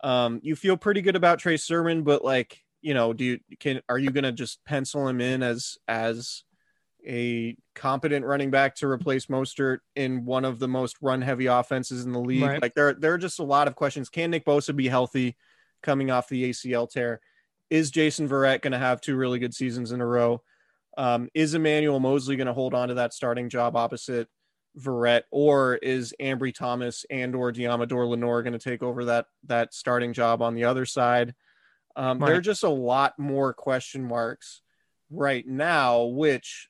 Um, 0.03 0.39
you 0.43 0.55
feel 0.55 0.77
pretty 0.77 1.01
good 1.01 1.15
about 1.15 1.39
Trey 1.39 1.57
Sermon, 1.57 2.03
but 2.03 2.23
like 2.23 2.63
you 2.81 2.95
know, 2.95 3.13
do 3.13 3.23
you 3.23 3.39
can 3.59 3.81
are 3.87 3.99
you 3.99 4.09
going 4.09 4.23
to 4.23 4.31
just 4.31 4.65
pencil 4.65 5.07
him 5.07 5.21
in 5.21 5.43
as 5.43 5.77
as 5.87 6.43
a 7.07 7.57
competent 7.73 8.25
running 8.25 8.51
back 8.51 8.75
to 8.75 8.87
replace 8.87 9.27
Mostert 9.27 9.79
in 9.95 10.25
one 10.25 10.45
of 10.45 10.59
the 10.59 10.67
most 10.67 10.97
run 11.01 11.21
heavy 11.21 11.45
offenses 11.45 12.05
in 12.05 12.11
the 12.11 12.19
league? 12.19 12.43
Right. 12.43 12.61
Like 12.61 12.73
there 12.73 12.93
there 12.93 13.13
are 13.13 13.17
just 13.17 13.39
a 13.39 13.43
lot 13.43 13.67
of 13.67 13.75
questions. 13.75 14.09
Can 14.09 14.31
Nick 14.31 14.45
Bosa 14.45 14.75
be 14.75 14.87
healthy 14.87 15.35
coming 15.83 16.11
off 16.11 16.29
the 16.29 16.49
ACL 16.49 16.89
tear? 16.89 17.21
Is 17.69 17.91
Jason 17.91 18.29
Verrett 18.29 18.61
going 18.61 18.73
to 18.73 18.77
have 18.77 19.01
two 19.01 19.15
really 19.15 19.39
good 19.39 19.53
seasons 19.53 19.91
in 19.91 20.01
a 20.01 20.05
row? 20.05 20.41
Um, 20.97 21.29
is 21.33 21.53
Emmanuel 21.55 21.99
Moseley 21.99 22.35
going 22.35 22.47
to 22.47 22.53
hold 22.53 22.73
on 22.73 22.87
to 22.89 22.93
that 22.95 23.13
starting 23.13 23.49
job 23.49 23.75
opposite 23.75 24.27
Verrett, 24.77 25.23
or 25.31 25.75
is 25.75 26.13
Ambry 26.21 26.53
Thomas 26.53 27.05
and 27.09 27.35
or 27.35 27.51
Deommodore 27.51 28.07
Lenoir 28.07 28.43
going 28.43 28.53
to 28.53 28.59
take 28.59 28.83
over 28.83 29.05
that 29.05 29.25
that 29.45 29.73
starting 29.73 30.13
job 30.13 30.41
on 30.41 30.53
the 30.53 30.65
other 30.65 30.85
side? 30.85 31.33
Um, 31.95 32.19
There 32.19 32.35
are 32.35 32.41
just 32.41 32.63
a 32.63 32.69
lot 32.69 33.17
more 33.17 33.53
question 33.53 34.03
marks 34.03 34.61
right 35.09 35.47
now, 35.47 36.03
which, 36.03 36.69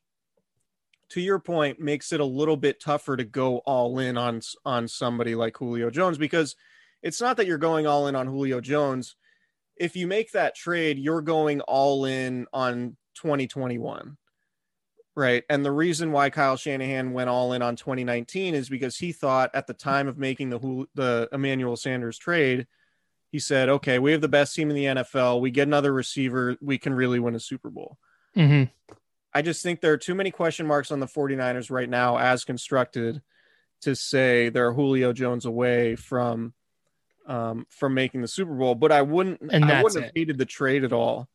to 1.15 1.21
your 1.21 1.39
point, 1.39 1.79
makes 1.79 2.11
it 2.11 2.19
a 2.19 2.25
little 2.25 2.57
bit 2.57 2.81
tougher 2.81 3.15
to 3.15 3.23
go 3.23 3.59
all 3.59 3.99
in 3.99 4.17
on 4.17 4.41
on 4.65 4.85
somebody 4.85 5.33
like 5.33 5.55
Julio 5.55 5.89
Jones 5.89 6.17
because 6.17 6.57
it's 7.01 7.21
not 7.21 7.37
that 7.37 7.47
you're 7.47 7.57
going 7.57 7.87
all 7.87 8.07
in 8.07 8.17
on 8.17 8.27
Julio 8.27 8.59
Jones. 8.59 9.15
If 9.77 9.95
you 9.95 10.07
make 10.07 10.33
that 10.33 10.55
trade, 10.55 10.99
you're 10.99 11.21
going 11.21 11.61
all 11.61 12.03
in 12.03 12.47
on 12.51 12.97
2021. 13.15 14.17
Right. 15.15 15.45
And 15.49 15.63
the 15.63 15.71
reason 15.71 16.11
why 16.11 16.29
Kyle 16.29 16.57
Shanahan 16.57 17.13
went 17.13 17.29
all 17.29 17.53
in 17.53 17.61
on 17.61 17.77
2019 17.77 18.53
is 18.53 18.67
because 18.67 18.97
he 18.97 19.13
thought 19.13 19.51
at 19.53 19.67
the 19.67 19.73
time 19.73 20.09
of 20.09 20.17
making 20.17 20.49
the 20.49 20.85
the 20.95 21.29
Emmanuel 21.31 21.77
Sanders 21.77 22.17
trade, 22.17 22.67
he 23.31 23.39
said, 23.39 23.69
"Okay, 23.69 23.99
we 23.99 24.11
have 24.11 24.19
the 24.19 24.27
best 24.27 24.53
team 24.53 24.69
in 24.69 24.75
the 24.75 24.87
NFL. 24.87 25.39
We 25.39 25.49
get 25.49 25.69
another 25.69 25.93
receiver, 25.93 26.57
we 26.59 26.77
can 26.77 26.93
really 26.93 27.19
win 27.19 27.35
a 27.35 27.39
Super 27.39 27.69
Bowl." 27.69 27.97
Mhm. 28.35 28.69
I 29.35 29.41
just 29.41 29.61
think 29.61 29.81
there 29.81 29.91
are 29.91 29.97
too 29.97 30.15
many 30.15 30.31
question 30.31 30.65
marks 30.65 30.91
on 30.91 30.99
the 31.01 31.05
49ers 31.07 31.69
right 31.69 31.89
now 31.89 32.17
as 32.17 32.45
constructed 32.45 33.21
to 33.81 33.93
say 33.95 34.47
they're 34.49 34.71
Julio 34.73 35.11
Jones 35.11 35.45
away 35.45 35.95
from 35.97 36.53
um, 37.27 37.65
from 37.69 37.93
making 37.93 38.21
the 38.21 38.27
Super 38.29 38.53
Bowl. 38.53 38.75
But 38.75 38.91
I 38.93 39.01
wouldn't 39.01 39.41
And 39.51 39.65
I 39.65 39.83
wouldn't 39.83 40.03
have 40.05 40.13
hated 40.15 40.37
the 40.37 40.45
trade 40.45 40.83
at 40.85 40.93
all. 40.93 41.27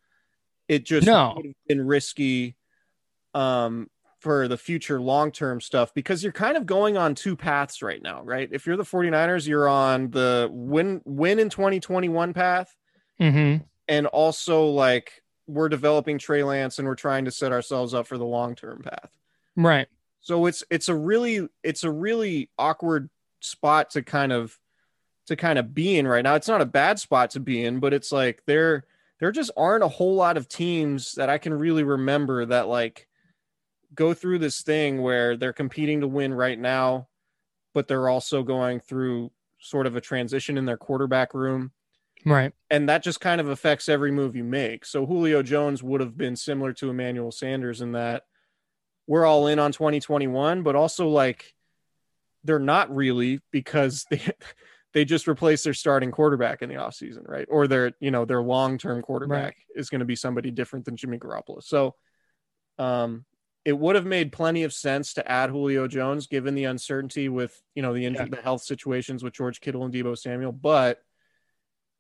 It 0.67 0.85
just 0.85 1.07
No. 1.07 1.35
would 1.37 1.45
have 1.47 1.55
been 1.69 1.87
risky 1.87 2.57
um, 3.35 3.91
for 4.21 4.49
the 4.49 4.57
future 4.57 5.01
long 5.01 5.31
term 5.33 5.61
stuff 5.61 5.93
because 5.93 6.23
you're 6.23 6.33
kind 6.33 6.57
of 6.57 6.65
going 6.65 6.97
on 6.97 7.15
two 7.15 7.37
paths 7.37 7.83
right 7.83 8.01
now, 8.03 8.23
right? 8.23 8.49
If 8.51 8.67
you're 8.67 8.77
the 8.77 8.83
49ers, 8.85 9.47
you're 9.47 9.69
on 9.69 10.11
the 10.11 10.49
win 10.51 11.03
win 11.05 11.39
in 11.39 11.51
2021 11.51 12.33
path 12.33 12.75
Mhm. 13.21 13.65
and 13.89 14.07
also 14.07 14.67
like 14.67 15.23
we're 15.51 15.69
developing 15.69 16.19
Trey 16.19 16.43
Lance 16.43 16.79
and 16.79 16.87
we're 16.87 16.95
trying 16.95 17.25
to 17.25 17.31
set 17.31 17.53
ourselves 17.53 17.95
up 17.95 18.07
for 18.07 18.19
the 18.19 18.25
long 18.25 18.55
term 18.55 18.83
path. 18.83 19.11
Right. 19.57 19.89
So 20.21 20.47
it's 20.47 20.63
it's 20.71 20.89
a 20.89 20.95
really 20.95 21.49
it's 21.63 21.85
a 21.85 21.91
really 21.91 22.51
awkward 22.59 23.11
spot 23.41 23.91
to 23.91 24.03
kind 24.03 24.33
of 24.33 24.59
to 25.27 25.37
kind 25.37 25.59
of 25.59 25.75
be 25.75 25.99
in 25.99 26.07
right 26.07 26.23
now. 26.23 26.35
It's 26.35 26.49
not 26.49 26.61
a 26.61 26.67
bad 26.67 26.99
spot 26.99 27.31
to 27.31 27.41
be 27.41 27.65
in, 27.65 27.81
but 27.81 27.93
it's 27.93 28.13
like 28.13 28.43
there 28.47 28.85
there 29.19 29.33
just 29.33 29.51
aren't 29.57 29.85
a 29.85 29.89
whole 29.89 30.15
lot 30.15 30.37
of 30.37 30.49
teams 30.49 31.13
that 31.13 31.29
I 31.29 31.39
can 31.39 31.53
really 31.53 31.83
remember 31.83 32.47
that 32.47 32.69
like 32.69 33.07
go 33.95 34.15
through 34.15 34.39
this 34.39 34.63
thing 34.63 35.03
where 35.03 35.37
they're 35.37 35.53
competing 35.53 36.01
to 36.01 36.09
win 36.09 36.33
right 36.33 36.59
now, 36.59 37.09
but 37.75 37.89
they're 37.89 38.09
also 38.09 38.43
going 38.43 38.81
through 38.81 39.31
sort 39.59 39.87
of 39.87 39.97
a 39.97 40.01
transition 40.01 40.57
in 40.57 40.65
their 40.65 40.77
quarterback 40.77 41.35
room 41.35 41.73
Right. 42.24 42.52
and 42.70 42.88
that 42.88 43.02
just 43.02 43.20
kind 43.20 43.40
of 43.40 43.48
affects 43.48 43.88
every 43.88 44.11
move 44.12 44.37
you 44.37 44.44
make. 44.44 44.85
So 44.85 45.06
Julio 45.06 45.42
Jones 45.42 45.83
would 45.83 46.00
have 46.00 46.16
been 46.16 46.37
similar 46.37 46.72
to 46.74 46.90
Emmanuel 46.90 47.33
Sanders 47.33 47.80
in 47.80 47.92
that 47.92 48.24
we're 49.06 49.26
all 49.26 49.46
in 49.46 49.59
on 49.59 49.72
2021, 49.72 50.62
but 50.62 50.76
also 50.76 51.09
like 51.09 51.54
they're 52.44 52.59
not 52.59 52.94
really 52.94 53.40
because 53.50 54.06
they 54.11 54.22
they 54.92 55.04
just 55.04 55.26
replaced 55.26 55.64
their 55.64 55.74
starting 55.74 56.11
quarterback 56.11 56.62
in 56.62 56.68
the 56.68 56.74
offseason, 56.74 57.28
right? 57.28 57.46
Or 57.50 57.68
their, 57.68 57.92
you 58.00 58.11
know, 58.11 58.24
their 58.24 58.42
long-term 58.42 59.02
quarterback 59.02 59.56
is 59.74 59.88
going 59.88 60.00
to 60.00 60.04
be 60.04 60.16
somebody 60.16 60.50
different 60.50 60.85
than 60.85 60.96
Jimmy 60.96 61.18
Garoppolo. 61.18 61.62
So 61.62 61.94
um 62.78 63.24
it 63.64 63.78
would 63.78 63.94
have 63.94 64.06
made 64.06 64.33
plenty 64.33 64.62
of 64.62 64.72
sense 64.72 65.14
to 65.14 65.30
add 65.30 65.50
Julio 65.50 65.87
Jones 65.87 66.26
given 66.26 66.54
the 66.54 66.64
uncertainty 66.64 67.28
with, 67.28 67.61
you 67.74 67.83
know, 67.83 67.92
the 67.92 68.06
injury, 68.06 68.28
the 68.30 68.37
health 68.37 68.62
situations 68.62 69.22
with 69.22 69.35
George 69.35 69.61
Kittle 69.61 69.85
and 69.85 69.92
Deebo 69.92 70.16
Samuel, 70.16 70.52
but 70.52 70.98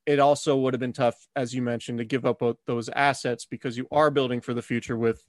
it 0.06 0.18
also 0.18 0.56
would 0.56 0.74
have 0.74 0.80
been 0.80 0.92
tough, 0.92 1.28
as 1.36 1.54
you 1.54 1.62
mentioned, 1.62 1.98
to 1.98 2.04
give 2.04 2.24
up 2.24 2.42
those 2.66 2.88
assets 2.90 3.44
because 3.44 3.76
you 3.76 3.86
are 3.92 4.10
building 4.10 4.40
for 4.40 4.54
the 4.54 4.62
future 4.62 4.96
with 4.96 5.24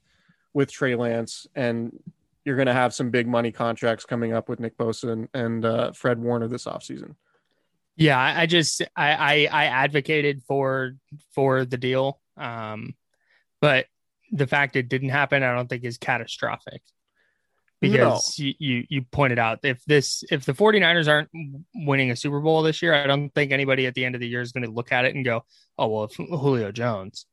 with 0.53 0.71
Trey 0.71 0.95
Lance, 0.95 1.47
and 1.55 1.97
you're 2.43 2.55
going 2.55 2.67
to 2.67 2.73
have 2.73 2.93
some 2.93 3.09
big 3.09 3.27
money 3.27 3.51
contracts 3.51 4.05
coming 4.05 4.33
up 4.33 4.49
with 4.49 4.59
Nick 4.59 4.77
Bosa 4.77 5.11
and, 5.11 5.29
and 5.33 5.65
uh, 5.65 5.91
Fred 5.91 6.19
Warner 6.19 6.47
this 6.47 6.65
offseason. 6.65 7.15
Yeah, 7.95 8.19
I 8.19 8.45
just 8.45 8.81
I, 8.95 9.13
I 9.13 9.49
I 9.51 9.65
advocated 9.65 10.41
for 10.43 10.95
for 11.33 11.65
the 11.65 11.77
deal, 11.77 12.19
um, 12.37 12.95
but 13.59 13.85
the 14.31 14.47
fact 14.47 14.75
it 14.75 14.89
didn't 14.89 15.09
happen, 15.09 15.43
I 15.43 15.53
don't 15.53 15.69
think 15.69 15.83
is 15.83 15.97
catastrophic. 15.97 16.81
Because 17.81 18.37
you, 18.39 18.53
you 18.59 18.85
you 18.89 19.01
pointed 19.11 19.39
out 19.39 19.59
if 19.63 19.83
this 19.85 20.23
if 20.31 20.45
the 20.45 20.53
49ers 20.53 21.07
aren't 21.07 21.29
winning 21.73 22.11
a 22.11 22.15
Super 22.15 22.39
Bowl 22.39 22.61
this 22.61 22.81
year, 22.81 22.93
I 22.93 23.07
don't 23.07 23.29
think 23.33 23.51
anybody 23.51 23.87
at 23.87 23.95
the 23.95 24.05
end 24.05 24.15
of 24.15 24.21
the 24.21 24.27
year 24.27 24.41
is 24.41 24.51
going 24.51 24.63
to 24.65 24.71
look 24.71 24.91
at 24.91 25.05
it 25.05 25.15
and 25.15 25.25
go, 25.25 25.43
"Oh, 25.77 25.87
well, 25.87 26.03
if 26.05 26.15
Julio 26.15 26.71
Jones." 26.71 27.25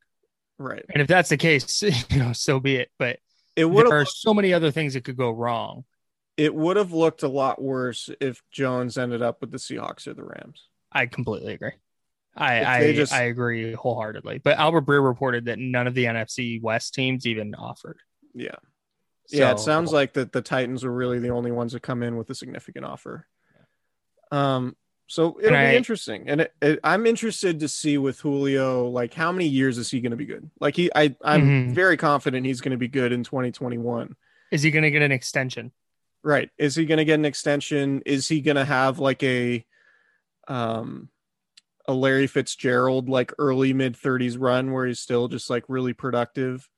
Right. 0.59 0.85
And 0.93 1.01
if 1.01 1.07
that's 1.07 1.29
the 1.29 1.37
case, 1.37 1.83
you 2.11 2.19
know, 2.19 2.33
so 2.33 2.59
be 2.59 2.77
it. 2.77 2.91
But 2.99 3.19
It 3.55 3.65
would 3.67 3.87
there 3.87 4.01
are 4.01 4.05
so 4.07 4.35
many 4.35 4.53
other 4.53 4.71
things 4.73 4.95
that 4.95 5.05
could 5.05 5.17
go 5.17 5.31
wrong. 5.31 5.85
it 6.37 6.53
would 6.55 6.77
have 6.77 6.93
looked 6.93 7.23
a 7.23 7.29
lot 7.29 7.61
worse 7.63 8.11
if 8.21 8.43
Jones 8.51 8.99
ended 8.99 9.23
up 9.23 9.41
with 9.41 9.51
the 9.53 9.59
Seahawks 9.59 10.07
or 10.09 10.15
the 10.15 10.25
Rams. 10.25 10.67
I 10.91 11.07
completely 11.07 11.53
agree. 11.55 11.73
I 12.37 12.65
I, 12.65 12.93
just- 12.93 13.13
I 13.13 13.25
agree 13.25 13.73
wholeheartedly. 13.73 14.39
But 14.39 14.59
Albert 14.59 14.87
Breer 14.87 15.05
reported 15.05 15.45
that 15.47 15.59
none 15.59 15.87
of 15.87 15.95
the 15.95 16.05
NFC 16.05 16.61
West 16.63 16.95
teams 16.95 17.27
even 17.27 17.55
offered. 17.55 17.99
Yeah. 18.35 18.57
Yeah, 19.31 19.51
it 19.53 19.59
sounds 19.61 19.93
like 19.93 20.13
that 20.15 20.33
the 20.33 20.43
Titans 20.43 20.85
were 20.85 20.93
really 20.93 21.19
the 21.19 21.31
only 21.31 21.51
ones 21.51 21.73
that 21.73 21.81
come 21.83 22.03
in 22.03 22.17
with 22.17 22.31
a 22.31 22.35
significant 22.35 22.85
offer. 22.85 23.27
Um, 24.31 24.77
so 25.07 25.39
it'll 25.43 25.57
I- 25.59 25.71
be 25.71 25.77
interesting, 25.77 26.29
and 26.29 26.43
it, 26.43 26.53
it, 26.61 26.81
I'm 26.85 27.07
interested 27.07 27.61
to 27.61 27.69
see 27.69 27.97
with 27.99 28.21
Julio, 28.21 28.89
like 28.89 29.15
how 29.15 29.33
many 29.33 29.47
years 29.47 29.79
is 29.79 29.91
he 29.91 30.01
going 30.01 30.11
to 30.11 30.17
be 30.17 30.27
good? 30.27 30.51
Like 30.61 30.77
he, 30.77 30.91
I, 30.95 31.17
I'm 31.23 31.71
Mhm. 31.71 31.75
very 31.75 31.97
confident 31.97 32.45
he's 32.47 32.61
going 32.61 32.73
to 32.73 32.77
be 32.79 32.89
good 32.89 33.13
in 33.13 33.25
2021. 33.25 34.15
Is 34.51 34.63
he 34.63 34.71
going 34.71 34.83
to 34.83 34.91
get 34.91 35.03
an 35.03 35.13
extension? 35.13 35.73
Right? 36.23 36.51
Is 36.59 36.75
he 36.75 36.85
going 36.85 36.99
to 36.99 37.05
get 37.07 37.15
an 37.15 37.25
extension? 37.25 38.03
Is 38.05 38.29
he 38.29 38.41
going 38.43 38.57
to 38.57 38.65
have 38.65 38.99
like 38.99 39.23
a, 39.23 39.65
um, 40.47 41.09
a 41.87 41.95
Larry 41.95 42.27
Fitzgerald 42.27 43.09
like 43.09 43.33
early 43.39 43.73
mid 43.73 43.95
30s 43.95 44.37
run 44.39 44.73
where 44.73 44.87
he's 44.87 45.01
still 45.01 45.29
just 45.29 45.49
like 45.49 45.65
really 45.69 45.95
productive, 45.95 46.69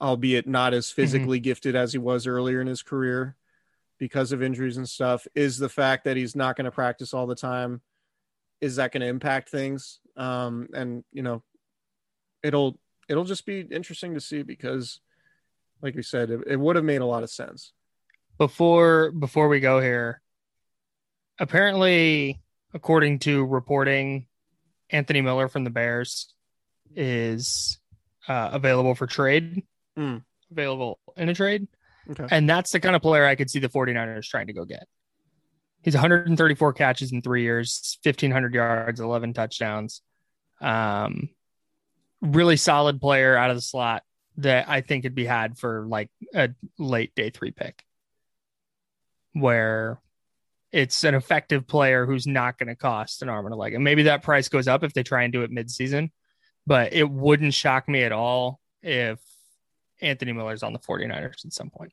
albeit 0.00 0.46
not 0.46 0.74
as 0.74 0.90
physically 0.90 1.40
gifted 1.40 1.76
as 1.76 1.92
he 1.92 1.98
was 1.98 2.26
earlier 2.26 2.60
in 2.60 2.66
his 2.66 2.82
career 2.82 3.36
because 3.98 4.32
of 4.32 4.42
injuries 4.42 4.76
and 4.76 4.88
stuff? 4.88 5.26
Is 5.34 5.58
the 5.58 5.68
fact 5.68 6.04
that 6.04 6.16
he's 6.16 6.34
not 6.36 6.56
going 6.56 6.64
to 6.64 6.70
practice 6.70 7.12
all 7.14 7.26
the 7.26 7.34
time, 7.34 7.80
is 8.60 8.76
that 8.76 8.92
going 8.92 9.02
to 9.02 9.06
impact 9.06 9.50
things? 9.50 10.00
Um, 10.16 10.68
and 10.74 11.04
you 11.12 11.22
know, 11.22 11.42
it'll 12.42 12.78
it'll 13.08 13.24
just 13.24 13.44
be 13.46 13.60
interesting 13.60 14.14
to 14.14 14.20
see 14.20 14.42
because, 14.42 15.00
like 15.82 15.94
we 15.94 16.02
said, 16.02 16.30
it, 16.30 16.40
it 16.46 16.56
would 16.60 16.76
have 16.76 16.84
made 16.84 17.00
a 17.00 17.06
lot 17.06 17.22
of 17.22 17.30
sense. 17.30 17.72
before 18.38 19.10
before 19.10 19.48
we 19.48 19.60
go 19.60 19.80
here 19.80 20.22
apparently 21.38 22.40
according 22.74 23.18
to 23.18 23.44
reporting 23.44 24.26
anthony 24.90 25.20
miller 25.20 25.48
from 25.48 25.64
the 25.64 25.70
bears 25.70 26.32
is 26.94 27.78
uh, 28.28 28.50
available 28.52 28.94
for 28.94 29.06
trade 29.06 29.62
Mm. 30.00 30.24
available 30.50 30.98
in 31.16 31.28
a 31.28 31.34
trade 31.34 31.68
Okay. 32.10 32.26
and 32.30 32.48
that's 32.48 32.72
the 32.72 32.80
kind 32.80 32.96
of 32.96 33.02
player 33.02 33.26
i 33.26 33.34
could 33.34 33.50
see 33.50 33.58
the 33.58 33.68
49ers 33.68 34.26
trying 34.28 34.46
to 34.46 34.52
go 34.54 34.64
get 34.64 34.88
he's 35.82 35.94
134 35.94 36.72
catches 36.72 37.12
in 37.12 37.20
three 37.22 37.42
years 37.42 37.98
1500 38.02 38.54
yards 38.54 39.00
11 39.00 39.34
touchdowns 39.34 40.00
um 40.60 41.28
really 42.22 42.56
solid 42.56 43.00
player 43.00 43.36
out 43.36 43.50
of 43.50 43.56
the 43.56 43.60
slot 43.62 44.02
that 44.38 44.68
i 44.68 44.80
think 44.80 45.02
could 45.04 45.14
be 45.14 45.26
had 45.26 45.58
for 45.58 45.84
like 45.86 46.08
a 46.34 46.48
late 46.78 47.14
day 47.14 47.28
three 47.30 47.50
pick 47.50 47.84
where 49.32 50.00
it's 50.72 51.04
an 51.04 51.14
effective 51.14 51.66
player 51.66 52.06
who's 52.06 52.26
not 52.26 52.58
going 52.58 52.68
to 52.68 52.76
cost 52.76 53.22
an 53.22 53.28
arm 53.28 53.46
and 53.46 53.52
a 53.52 53.56
leg. 53.56 53.74
And 53.74 53.82
maybe 53.84 54.04
that 54.04 54.22
price 54.22 54.48
goes 54.48 54.68
up 54.68 54.84
if 54.84 54.92
they 54.92 55.02
try 55.02 55.24
and 55.24 55.32
do 55.32 55.42
it 55.42 55.50
mid-season, 55.50 56.12
but 56.66 56.92
it 56.92 57.08
wouldn't 57.08 57.54
shock 57.54 57.88
me 57.88 58.02
at 58.02 58.12
all 58.12 58.60
if 58.82 59.18
Anthony 60.02 60.32
Miller's 60.32 60.62
on 60.62 60.72
the 60.72 60.78
49ers 60.78 61.44
at 61.44 61.52
some 61.52 61.70
point. 61.70 61.92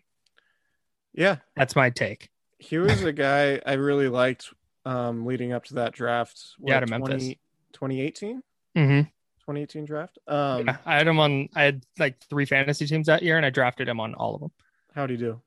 Yeah, 1.14 1.38
That's 1.56 1.76
my 1.76 1.90
take. 1.90 2.30
he 2.60 2.78
was 2.78 3.04
a 3.04 3.12
guy 3.14 3.60
I 3.66 3.74
really 3.74 4.08
liked 4.08 4.54
um, 4.86 5.26
leading 5.26 5.52
up 5.52 5.66
to 5.66 5.76
that 5.76 5.94
draft. 5.94 6.40
Yeah, 6.60 6.80
to 6.80 6.86
Memphis. 6.88 7.30
2018, 7.74 8.42
Mm-hmm. 8.78 9.02
2018 9.42 9.86
draft. 9.86 10.20
Um, 10.28 10.68
yeah, 10.68 10.78
I 10.86 10.98
had 10.98 11.08
him 11.08 11.20
on. 11.20 11.50
I 11.56 11.64
had 11.64 11.84
like 11.98 12.20
three 12.30 12.46
fantasy 12.46 12.86
teams 12.86 13.08
that 13.08 13.24
year, 13.24 13.38
and 13.38 13.46
I 13.46 13.50
drafted 13.50 13.88
him 13.88 14.00
on 14.00 14.14
all 14.14 14.36
of 14.36 14.42
them. 14.42 14.52
How'd 14.94 15.10
he 15.10 15.18
do 15.18 15.42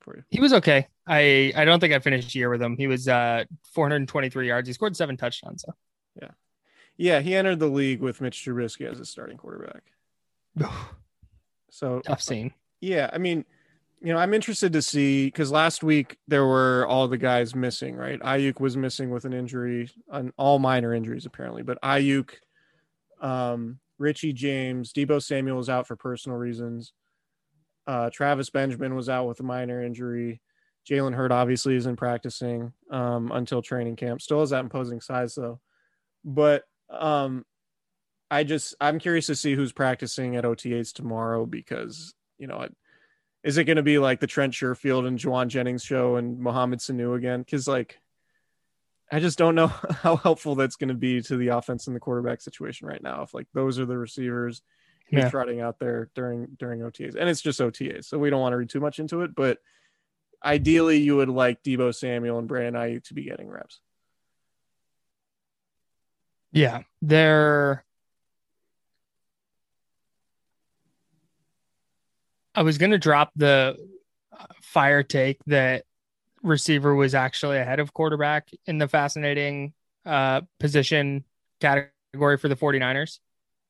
for 0.00 0.16
you? 0.16 0.22
He 0.30 0.40
was 0.40 0.52
okay. 0.52 0.86
I 1.06 1.52
I 1.56 1.64
don't 1.64 1.80
think 1.80 1.92
I 1.94 1.98
finished 1.98 2.32
the 2.32 2.38
year 2.38 2.50
with 2.50 2.60
him. 2.62 2.76
He 2.76 2.86
was 2.86 3.08
uh 3.08 3.44
423 3.74 4.46
yards. 4.48 4.68
He 4.68 4.74
scored 4.74 4.96
seven 4.96 5.16
touchdowns. 5.16 5.62
So 5.66 5.74
Yeah. 6.20 6.30
Yeah, 6.96 7.20
he 7.20 7.34
entered 7.34 7.58
the 7.58 7.68
league 7.68 8.00
with 8.00 8.20
Mitch 8.20 8.44
Trubisky 8.44 8.88
as 8.90 8.98
his 8.98 9.08
starting 9.08 9.38
quarterback. 9.38 9.82
So 11.78 12.00
tough 12.00 12.20
scene. 12.20 12.52
yeah, 12.80 13.08
I 13.12 13.18
mean, 13.18 13.44
you 14.00 14.12
know, 14.12 14.18
I'm 14.18 14.34
interested 14.34 14.72
to 14.72 14.82
see 14.82 15.26
because 15.26 15.52
last 15.52 15.84
week 15.84 16.18
there 16.26 16.44
were 16.44 16.84
all 16.88 17.06
the 17.06 17.16
guys 17.16 17.54
missing, 17.54 17.94
right? 17.94 18.18
Aiyuk 18.18 18.58
was 18.58 18.76
missing 18.76 19.10
with 19.10 19.24
an 19.24 19.32
injury, 19.32 19.88
on 20.10 20.32
all 20.36 20.58
minor 20.58 20.92
injuries 20.92 21.24
apparently, 21.24 21.62
but 21.62 21.80
Aiyuk, 21.82 22.30
um, 23.20 23.78
Richie 23.96 24.32
James, 24.32 24.92
Deebo 24.92 25.22
Samuel 25.22 25.56
was 25.56 25.68
out 25.68 25.86
for 25.86 25.94
personal 25.94 26.36
reasons. 26.36 26.92
Uh, 27.86 28.10
Travis 28.10 28.50
Benjamin 28.50 28.96
was 28.96 29.08
out 29.08 29.28
with 29.28 29.38
a 29.38 29.44
minor 29.44 29.80
injury. 29.80 30.40
Jalen 30.88 31.14
Hurd 31.14 31.30
obviously 31.30 31.76
isn't 31.76 31.96
practicing 31.96 32.72
um, 32.90 33.30
until 33.30 33.62
training 33.62 33.94
camp. 33.94 34.20
Still 34.20 34.40
has 34.40 34.50
that 34.50 34.64
imposing 34.64 35.00
size 35.00 35.36
though, 35.36 35.60
but 36.24 36.64
um, 36.90 37.44
I 38.30 38.44
just 38.44 38.74
I'm 38.80 38.98
curious 38.98 39.26
to 39.26 39.34
see 39.34 39.54
who's 39.54 39.72
practicing 39.72 40.36
at 40.36 40.44
OTAs 40.44 40.92
tomorrow 40.92 41.46
because 41.46 42.14
you 42.38 42.46
know 42.46 42.60
it, 42.62 42.76
is 43.42 43.56
it 43.56 43.64
going 43.64 43.76
to 43.76 43.82
be 43.82 43.98
like 43.98 44.20
the 44.20 44.26
Trent 44.26 44.52
Sherfield 44.52 45.06
and 45.06 45.18
Jauan 45.18 45.48
Jennings 45.48 45.82
show 45.84 46.16
and 46.16 46.38
Mohamed 46.38 46.80
Sanu 46.80 47.16
again? 47.16 47.40
Because 47.40 47.66
like 47.66 47.98
I 49.10 49.20
just 49.20 49.38
don't 49.38 49.54
know 49.54 49.68
how 50.02 50.16
helpful 50.16 50.54
that's 50.54 50.76
going 50.76 50.88
to 50.88 50.94
be 50.94 51.22
to 51.22 51.36
the 51.36 51.48
offense 51.48 51.86
and 51.86 51.96
the 51.96 52.00
quarterback 52.00 52.40
situation 52.42 52.86
right 52.86 53.02
now. 53.02 53.22
If 53.22 53.32
like 53.32 53.46
those 53.54 53.78
are 53.78 53.86
the 53.86 53.96
receivers 53.96 54.62
he's 55.06 55.20
Yeah. 55.20 55.30
trotting 55.30 55.62
out 55.62 55.78
there 55.78 56.10
during 56.14 56.48
during 56.58 56.80
OTAs, 56.80 57.14
and 57.18 57.30
it's 57.30 57.40
just 57.40 57.60
OTAs, 57.60 58.04
so 58.04 58.18
we 58.18 58.28
don't 58.28 58.40
want 58.42 58.52
to 58.52 58.58
read 58.58 58.68
too 58.68 58.80
much 58.80 58.98
into 58.98 59.22
it. 59.22 59.34
But 59.34 59.58
ideally, 60.44 60.98
you 60.98 61.16
would 61.16 61.30
like 61.30 61.62
Deebo 61.62 61.94
Samuel 61.94 62.38
and 62.38 62.46
Brandon 62.46 62.74
Aiyuk 62.82 63.04
to 63.04 63.14
be 63.14 63.24
getting 63.24 63.48
reps. 63.48 63.80
Yeah, 66.52 66.82
they're. 67.00 67.84
I 72.58 72.62
was 72.62 72.76
going 72.76 72.90
to 72.90 72.98
drop 72.98 73.30
the 73.36 73.76
fire 74.62 75.04
take 75.04 75.38
that 75.46 75.84
receiver 76.42 76.92
was 76.92 77.14
actually 77.14 77.58
ahead 77.58 77.78
of 77.78 77.94
quarterback 77.94 78.48
in 78.66 78.78
the 78.78 78.88
fascinating 78.88 79.74
uh, 80.04 80.40
position 80.58 81.22
category 81.60 82.36
for 82.36 82.48
the 82.48 82.56
49ers, 82.56 83.20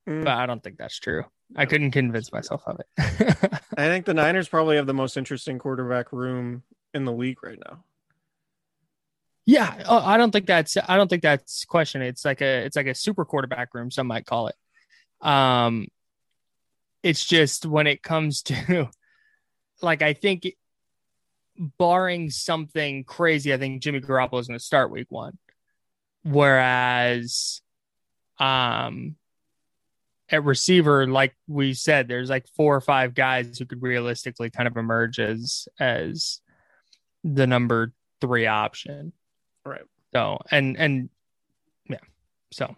Mm. 0.08 0.24
but 0.24 0.32
I 0.32 0.46
don't 0.46 0.62
think 0.62 0.78
that's 0.78 0.98
true. 0.98 1.24
I 1.54 1.66
couldn't 1.66 1.90
convince 1.90 2.32
myself 2.32 2.62
of 2.66 2.80
it. 2.80 2.86
I 3.76 3.88
think 3.88 4.06
the 4.06 4.14
Niners 4.14 4.48
probably 4.48 4.76
have 4.76 4.86
the 4.86 4.94
most 4.94 5.18
interesting 5.18 5.58
quarterback 5.58 6.12
room 6.14 6.62
in 6.94 7.04
the 7.04 7.12
league 7.12 7.42
right 7.42 7.58
now. 7.68 7.84
Yeah, 9.44 9.82
oh, 9.86 9.98
I 9.98 10.16
don't 10.16 10.30
think 10.30 10.46
that's 10.46 10.78
I 10.88 10.96
don't 10.96 11.08
think 11.08 11.22
that's 11.22 11.66
question. 11.66 12.00
It's 12.00 12.24
like 12.24 12.40
a 12.40 12.64
it's 12.64 12.76
like 12.76 12.86
a 12.86 12.94
super 12.94 13.26
quarterback 13.26 13.74
room, 13.74 13.90
some 13.90 14.06
might 14.06 14.24
call 14.24 14.48
it. 14.48 14.56
Um, 15.20 15.88
it's 17.02 17.24
just 17.24 17.66
when 17.66 17.86
it 17.86 18.02
comes 18.02 18.42
to 18.44 18.88
like 19.82 20.02
I 20.02 20.12
think, 20.12 20.46
barring 21.78 22.30
something 22.30 23.04
crazy, 23.04 23.52
I 23.52 23.58
think 23.58 23.82
Jimmy 23.82 24.00
Garoppolo 24.00 24.40
is 24.40 24.48
going 24.48 24.58
to 24.58 24.64
start 24.64 24.90
Week 24.90 25.06
One, 25.10 25.38
whereas, 26.22 27.60
um, 28.38 29.16
at 30.30 30.44
receiver, 30.44 31.06
like 31.06 31.34
we 31.46 31.74
said, 31.74 32.06
there's 32.06 32.28
like 32.28 32.46
four 32.56 32.76
or 32.76 32.80
five 32.80 33.14
guys 33.14 33.58
who 33.58 33.64
could 33.64 33.82
realistically 33.82 34.50
kind 34.50 34.68
of 34.68 34.76
emerge 34.76 35.18
as 35.18 35.66
as 35.80 36.40
the 37.24 37.46
number 37.46 37.92
three 38.20 38.46
option. 38.46 39.12
Right. 39.64 39.84
So 40.12 40.38
and 40.50 40.76
and 40.76 41.08
yeah, 41.88 41.96
so 42.52 42.76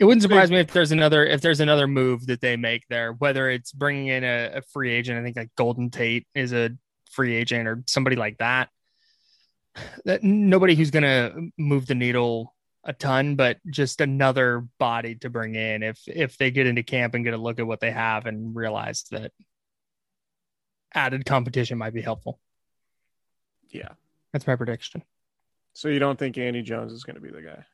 it 0.00 0.04
wouldn't 0.04 0.22
surprise 0.22 0.50
me 0.50 0.58
if 0.58 0.72
there's 0.72 0.92
another 0.92 1.24
if 1.26 1.42
there's 1.42 1.60
another 1.60 1.86
move 1.86 2.26
that 2.26 2.40
they 2.40 2.56
make 2.56 2.88
there, 2.88 3.12
whether 3.12 3.50
it's 3.50 3.70
bringing 3.70 4.06
in 4.08 4.24
a, 4.24 4.50
a 4.56 4.62
free 4.62 4.90
agent. 4.90 5.18
I 5.18 5.22
think 5.22 5.36
like 5.36 5.54
Golden 5.56 5.90
Tate 5.90 6.26
is 6.34 6.54
a 6.54 6.70
free 7.12 7.36
agent 7.36 7.68
or 7.68 7.84
somebody 7.86 8.16
like 8.16 8.38
that. 8.38 8.70
That 10.06 10.24
nobody 10.24 10.74
who's 10.74 10.90
gonna 10.90 11.32
move 11.58 11.86
the 11.86 11.94
needle 11.94 12.54
a 12.82 12.94
ton, 12.94 13.36
but 13.36 13.58
just 13.68 14.00
another 14.00 14.66
body 14.78 15.16
to 15.16 15.28
bring 15.28 15.54
in 15.54 15.82
if 15.82 16.00
if 16.06 16.38
they 16.38 16.50
get 16.50 16.66
into 16.66 16.82
camp 16.82 17.14
and 17.14 17.24
get 17.24 17.34
a 17.34 17.38
look 17.38 17.60
at 17.60 17.66
what 17.66 17.80
they 17.80 17.90
have 17.90 18.24
and 18.24 18.56
realize 18.56 19.04
that 19.10 19.32
added 20.94 21.26
competition 21.26 21.78
might 21.78 21.94
be 21.94 22.00
helpful. 22.00 22.40
Yeah. 23.68 23.90
That's 24.32 24.46
my 24.46 24.56
prediction. 24.56 25.02
So 25.72 25.88
you 25.88 25.98
don't 25.98 26.18
think 26.18 26.38
Andy 26.38 26.62
Jones 26.62 26.92
is 26.92 27.04
going 27.04 27.14
to 27.14 27.22
be 27.22 27.30
the 27.30 27.42
guy? 27.42 27.64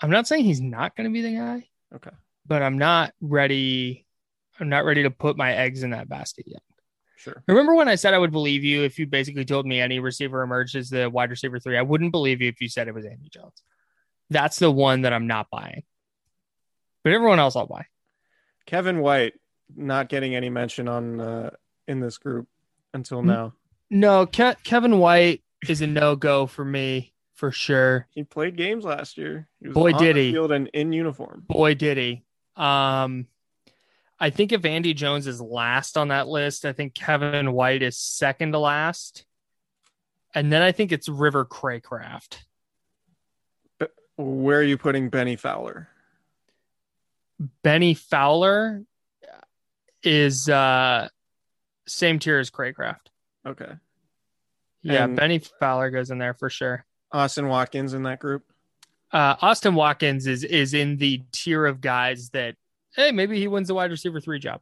I'm 0.00 0.10
not 0.10 0.26
saying 0.26 0.44
he's 0.44 0.60
not 0.60 0.96
going 0.96 1.08
to 1.08 1.12
be 1.12 1.22
the 1.22 1.36
guy. 1.36 1.68
Okay. 1.94 2.10
But 2.46 2.62
I'm 2.62 2.78
not 2.78 3.12
ready. 3.20 4.06
I'm 4.60 4.68
not 4.68 4.84
ready 4.84 5.04
to 5.04 5.10
put 5.10 5.36
my 5.36 5.52
eggs 5.52 5.82
in 5.82 5.90
that 5.90 6.08
basket 6.08 6.46
yet. 6.46 6.62
Sure. 7.16 7.42
Remember 7.48 7.74
when 7.74 7.88
I 7.88 7.94
said 7.94 8.12
I 8.12 8.18
would 8.18 8.32
believe 8.32 8.64
you 8.64 8.82
if 8.82 8.98
you 8.98 9.06
basically 9.06 9.46
told 9.46 9.66
me 9.66 9.80
any 9.80 9.98
receiver 9.98 10.42
emerged 10.42 10.76
as 10.76 10.90
the 10.90 11.08
wide 11.08 11.30
receiver 11.30 11.58
three? 11.58 11.78
I 11.78 11.82
wouldn't 11.82 12.12
believe 12.12 12.42
you 12.42 12.48
if 12.48 12.60
you 12.60 12.68
said 12.68 12.86
it 12.86 12.94
was 12.94 13.06
Andy 13.06 13.30
Jones. 13.30 13.62
That's 14.28 14.58
the 14.58 14.70
one 14.70 15.02
that 15.02 15.12
I'm 15.12 15.26
not 15.26 15.48
buying. 15.50 15.84
But 17.02 17.14
everyone 17.14 17.38
else 17.38 17.56
I'll 17.56 17.66
buy. 17.66 17.86
Kevin 18.66 19.00
White 19.00 19.34
not 19.74 20.08
getting 20.08 20.34
any 20.34 20.50
mention 20.50 20.88
on 20.88 21.20
uh, 21.20 21.50
in 21.88 22.00
this 22.00 22.18
group 22.18 22.46
until 22.92 23.22
now. 23.22 23.54
No, 23.90 24.26
Ke- 24.26 24.62
Kevin 24.62 24.98
White 24.98 25.42
is 25.66 25.80
a 25.80 25.86
no 25.86 26.16
go 26.16 26.46
for 26.46 26.64
me 26.64 27.13
for 27.34 27.50
sure. 27.50 28.06
He 28.10 28.22
played 28.24 28.56
games 28.56 28.84
last 28.84 29.18
year. 29.18 29.48
He 29.60 29.68
was 29.68 29.74
Boy, 29.74 29.92
on 29.92 30.02
did 30.02 30.16
the 30.16 30.26
he. 30.26 30.32
Field 30.32 30.52
and 30.52 30.68
in 30.68 30.92
uniform. 30.92 31.44
Boy, 31.46 31.74
did 31.74 31.96
he. 31.98 32.24
Um, 32.56 33.26
I 34.20 34.30
think 34.30 34.52
if 34.52 34.64
Andy 34.64 34.94
Jones 34.94 35.26
is 35.26 35.40
last 35.40 35.96
on 35.96 36.08
that 36.08 36.28
list, 36.28 36.64
I 36.64 36.72
think 36.72 36.94
Kevin 36.94 37.52
White 37.52 37.82
is 37.82 37.98
second 37.98 38.52
to 38.52 38.58
last. 38.58 39.24
And 40.34 40.52
then 40.52 40.62
I 40.62 40.72
think 40.72 40.92
it's 40.92 41.08
River 41.08 41.44
Cracraft. 41.44 42.38
But 43.78 43.92
Where 44.16 44.58
are 44.58 44.62
you 44.62 44.78
putting 44.78 45.08
Bennie 45.10 45.36
Fowler? 45.36 45.88
Bennie 47.62 47.94
Fowler 47.94 48.84
is 50.02 50.48
uh 50.48 51.08
same 51.86 52.18
tier 52.18 52.38
as 52.38 52.50
Cracraft. 52.50 53.08
Okay. 53.46 53.72
Yeah, 54.82 55.04
And- 55.04 55.16
Bennie 55.16 55.40
Fowler 55.60 55.90
goes 55.90 56.10
in 56.10 56.18
there 56.18 56.34
for 56.34 56.48
sure. 56.48 56.84
Austin 57.14 57.48
Watkins 57.48 57.94
in 57.94 58.02
that 58.02 58.18
group. 58.18 58.42
Uh 59.12 59.36
Austin 59.40 59.74
Watkins 59.74 60.26
is 60.26 60.44
is 60.44 60.74
in 60.74 60.96
the 60.98 61.22
tier 61.32 61.64
of 61.64 61.80
guys 61.80 62.28
that 62.30 62.56
hey, 62.94 63.10
maybe 63.12 63.38
he 63.38 63.48
wins 63.48 63.68
the 63.68 63.74
wide 63.74 63.90
receiver 63.90 64.20
three 64.20 64.38
job. 64.38 64.60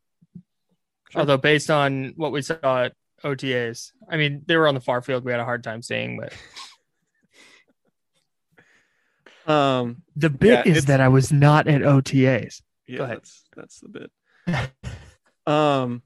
Sure. 1.11 1.21
Although 1.21 1.39
based 1.39 1.71
on 1.71 2.13
what 2.17 2.31
we 2.33 2.43
saw 2.43 2.85
at 2.85 2.93
OTAs, 3.25 3.93
I 4.09 4.17
mean 4.17 4.43
they 4.47 4.57
were 4.57 4.69
on 4.69 4.75
the 4.75 4.81
far 4.81 5.03
field. 5.03 5.25
We 5.25 5.31
had 5.33 5.41
a 5.41 5.45
hard 5.45 5.65
time 5.65 5.83
seeing, 5.83 6.19
but 6.21 6.33
Um, 9.47 10.03
the 10.15 10.31
bit 10.31 10.67
Yeah, 10.67 10.73
is 10.73 10.85
that 10.85 11.01
I 11.01 11.09
was 11.09 11.33
not 11.33 11.67
at 11.67 11.83
OTAs. 11.83 12.63
yeah, 12.87 12.99
Go 12.99 13.05
ahead. 13.05 13.17
that's 13.19 13.45
that's 13.57 13.81
the 13.81 13.89
bit. 13.89 14.11
um, 15.53 16.03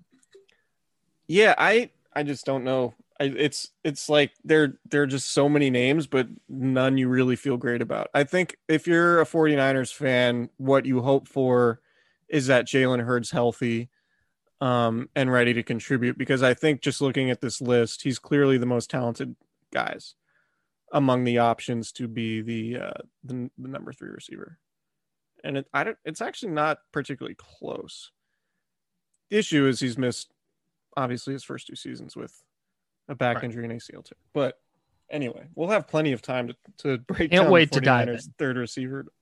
yeah, 1.29 1.55
I 1.59 1.91
I 2.15 2.23
just 2.23 2.47
don't 2.47 2.65
know. 2.65 2.95
It's 3.19 3.71
it's 3.83 4.09
like 4.09 4.33
there 4.45 4.79
there 4.91 5.03
are 5.03 5.07
just 5.07 5.31
so 5.31 5.49
many 5.49 5.71
names, 5.71 6.07
but 6.07 6.29
none 6.49 6.99
you 6.99 7.09
really 7.09 7.37
feel 7.37 7.57
great 7.57 7.81
about. 7.81 8.09
I 8.13 8.25
think 8.25 8.57
if 8.69 8.87
you're 8.87 9.21
a 9.21 9.27
49ers 9.27 9.93
fan, 9.93 10.51
what 10.59 10.85
you 10.85 11.01
hope 11.01 11.27
for 11.29 11.81
is 12.29 12.49
that 12.49 12.67
Jalen 12.67 13.05
Hurds 13.05 13.31
healthy 13.31 13.89
um, 14.61 15.09
and 15.15 15.33
ready 15.33 15.55
to 15.55 15.63
contribute. 15.63 16.19
Because 16.19 16.43
I 16.43 16.55
think 16.55 16.83
just 16.83 17.01
looking 17.01 17.31
at 17.31 17.41
this 17.41 17.61
list, 17.61 18.03
he's 18.03 18.19
clearly 18.19 18.59
the 18.59 18.67
most 18.67 18.91
talented 18.91 19.37
guys 19.73 20.15
among 20.93 21.25
the 21.25 21.39
options 21.39 21.93
to 21.93 22.09
be 22.09 22.43
the 22.43 22.79
uh, 22.79 23.03
the, 23.25 23.51
the 23.59 23.69
number 23.69 23.93
three 23.93 24.11
receiver. 24.11 24.59
And 25.43 25.59
it, 25.59 25.67
I 25.73 25.85
don't. 25.85 25.99
It's 26.05 26.21
actually 26.21 26.53
not 26.53 26.79
particularly 26.93 27.37
close. 27.37 28.11
The 29.31 29.39
issue 29.39 29.67
is 29.67 29.81
he's 29.81 29.99
missed 29.99 30.33
obviously 30.97 31.35
his 31.35 31.45
first 31.45 31.67
two 31.67 31.77
seasons 31.77 32.17
with 32.17 32.43
a 33.09 33.15
back 33.15 33.37
Right. 33.37 33.45
injury 33.45 33.65
and 33.65 33.73
ACL 33.73 34.05
too. 34.05 34.15
But 34.33 34.59
anyway, 35.11 35.47
we'll 35.55 35.69
have 35.71 35.87
plenty 35.89 36.13
of 36.13 36.23
time 36.23 36.49
to, 36.49 36.57
to 36.79 36.99
break 36.99 37.31
Can't 37.31 37.45
down 37.45 37.51
wait 37.53 37.71
the 37.71 37.81
to 37.81 37.85
dive 37.85 38.09
49ers 38.09 38.29
third 38.39 38.57
receiver. 38.57 39.07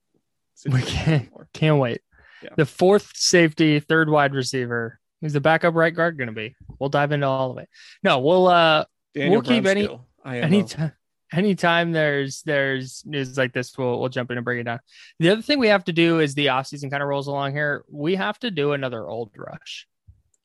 We 0.70 0.82
can't 0.82 1.28
can't 1.52 1.78
wait. 1.78 2.00
Yeah. 2.42 2.50
The 2.56 2.64
fourth 2.66 3.10
safety, 3.16 3.80
third 3.80 4.08
wide 4.08 4.34
receiver. 4.34 5.00
Who's 5.20 5.32
the 5.32 5.40
backup 5.40 5.74
right 5.74 5.92
guard 5.94 6.16
going 6.16 6.28
to 6.28 6.34
be? 6.34 6.54
We'll 6.78 6.90
dive 6.90 7.10
into 7.10 7.26
all 7.26 7.50
of 7.50 7.58
it. 7.58 7.68
No, 8.02 8.20
we'll 8.20 8.46
uh 8.46 8.84
Daniel 9.14 9.32
We'll 9.32 9.42
keep 9.42 9.66
any- 9.66 9.88
anytime 10.24 10.92
anytime 11.32 11.90
there's 11.92 12.42
there's 12.42 13.02
news 13.04 13.36
like 13.36 13.52
this 13.52 13.76
we'll 13.76 13.98
we'll 13.98 14.08
jump 14.08 14.30
in 14.30 14.38
and 14.38 14.44
break 14.44 14.60
it 14.60 14.64
down 14.64 14.78
the 15.18 15.30
other 15.30 15.42
thing 15.42 15.58
we 15.58 15.68
have 15.68 15.84
to 15.84 15.92
do 15.92 16.20
is 16.20 16.34
the 16.34 16.46
offseason 16.46 16.90
kind 16.90 17.02
of 17.02 17.08
rolls 17.08 17.26
along 17.26 17.52
here 17.52 17.84
we 17.90 18.14
have 18.14 18.38
to 18.38 18.50
do 18.50 18.72
another 18.72 19.06
old 19.08 19.30
rush 19.36 19.86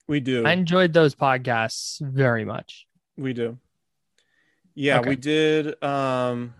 we 0.07 0.19
do. 0.19 0.45
i 0.45 0.51
enjoyed 0.51 0.91
those 0.91 1.13
podcasts 1.13 2.01
very 2.01 2.43
much 2.43 2.87
We 3.19 3.33
do. 3.33 3.57
Yeah, 4.75 4.99
Okay. 4.99 5.09
we 5.09 5.15
did. 5.17 5.83
Um, 5.83 6.53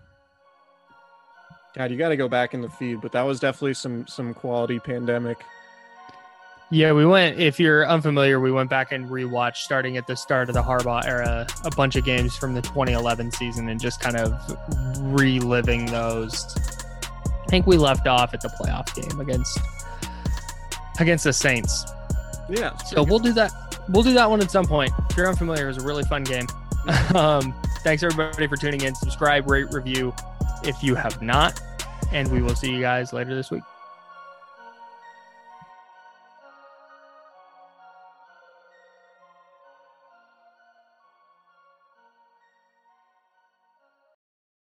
God, 1.76 1.92
you 1.92 1.98
got 1.98 2.10
to 2.10 2.18
go 2.18 2.28
back 2.28 2.54
in 2.54 2.62
the 2.62 2.70
feed, 2.70 3.00
but 3.02 3.12
that 3.14 3.22
was 3.22 3.40
definitely 3.40 3.76
some 3.76 4.06
some 4.08 4.34
quality 4.34 4.80
pandemic. 4.80 5.38
yeah 6.72 6.92
we 6.92 7.04
went 7.06 7.40
if 7.40 7.60
you're 7.60 7.88
unfamiliar 7.88 8.40
we 8.40 8.52
went 8.52 8.70
back 8.70 8.92
and 8.92 9.10
rewatched 9.10 9.58
starting 9.58 9.98
at 9.98 10.06
the 10.06 10.16
start 10.16 10.50
of 10.50 10.54
the 10.54 10.62
harbaugh 10.62 11.04
era 11.04 11.48
a 11.66 11.72
bunch 11.72 11.96
of 11.96 12.06
games 12.06 12.36
from 12.36 12.54
the 12.54 12.62
2011 12.62 13.32
season 13.32 13.70
and 13.70 13.80
just 13.82 14.00
kind 14.00 14.16
of 14.16 14.32
reliving 15.12 15.88
those 15.88 16.46
i 17.44 17.48
think 17.50 17.66
we 17.66 17.76
left 17.76 18.06
off 18.06 18.36
at 18.36 18.42
the 18.42 18.50
playoff 18.50 18.94
game 18.94 19.20
against 19.20 19.58
against 21.00 21.24
the 21.24 21.34
saints 21.34 21.86
Yeah. 22.50 22.76
So 22.78 23.02
we'll 23.04 23.18
do 23.20 23.34
that. 23.34 23.52
We'll 23.90 24.04
do 24.04 24.14
that 24.14 24.30
one 24.30 24.40
at 24.42 24.52
some 24.52 24.66
point. 24.66 24.92
If 25.10 25.18
you're 25.18 25.28
unfamiliar, 25.28 25.66
it 25.66 25.68
was 25.68 25.84
a 25.84 25.86
really 25.86 26.04
fun 26.04 26.24
game. 26.24 26.48
um, 27.16 27.54
thanks 27.84 28.04
everybody 28.04 28.48
for 28.48 28.56
tuning 28.56 28.82
in. 28.82 28.94
Subscribe, 28.94 29.50
rate, 29.50 29.68
review 29.72 30.14
if 30.64 30.84
you 30.84 30.94
have 30.94 31.22
not, 31.22 31.60
and 32.12 32.32
we 32.32 32.42
will 32.42 32.56
see 32.56 32.72
you 32.72 32.82
guys 32.82 33.14
later 33.14 33.34
this 33.34 33.50
week. 33.50 33.64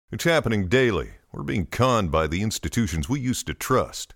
It's 0.09 0.23
happening 0.23 0.69
daily. 0.69 1.11
We're 1.33 1.43
being 1.43 1.65
conned 1.65 2.11
by 2.11 2.27
the 2.27 2.41
institutions 2.41 3.09
we 3.09 3.19
used 3.19 3.45
to 3.47 3.53
trust. 3.53 4.15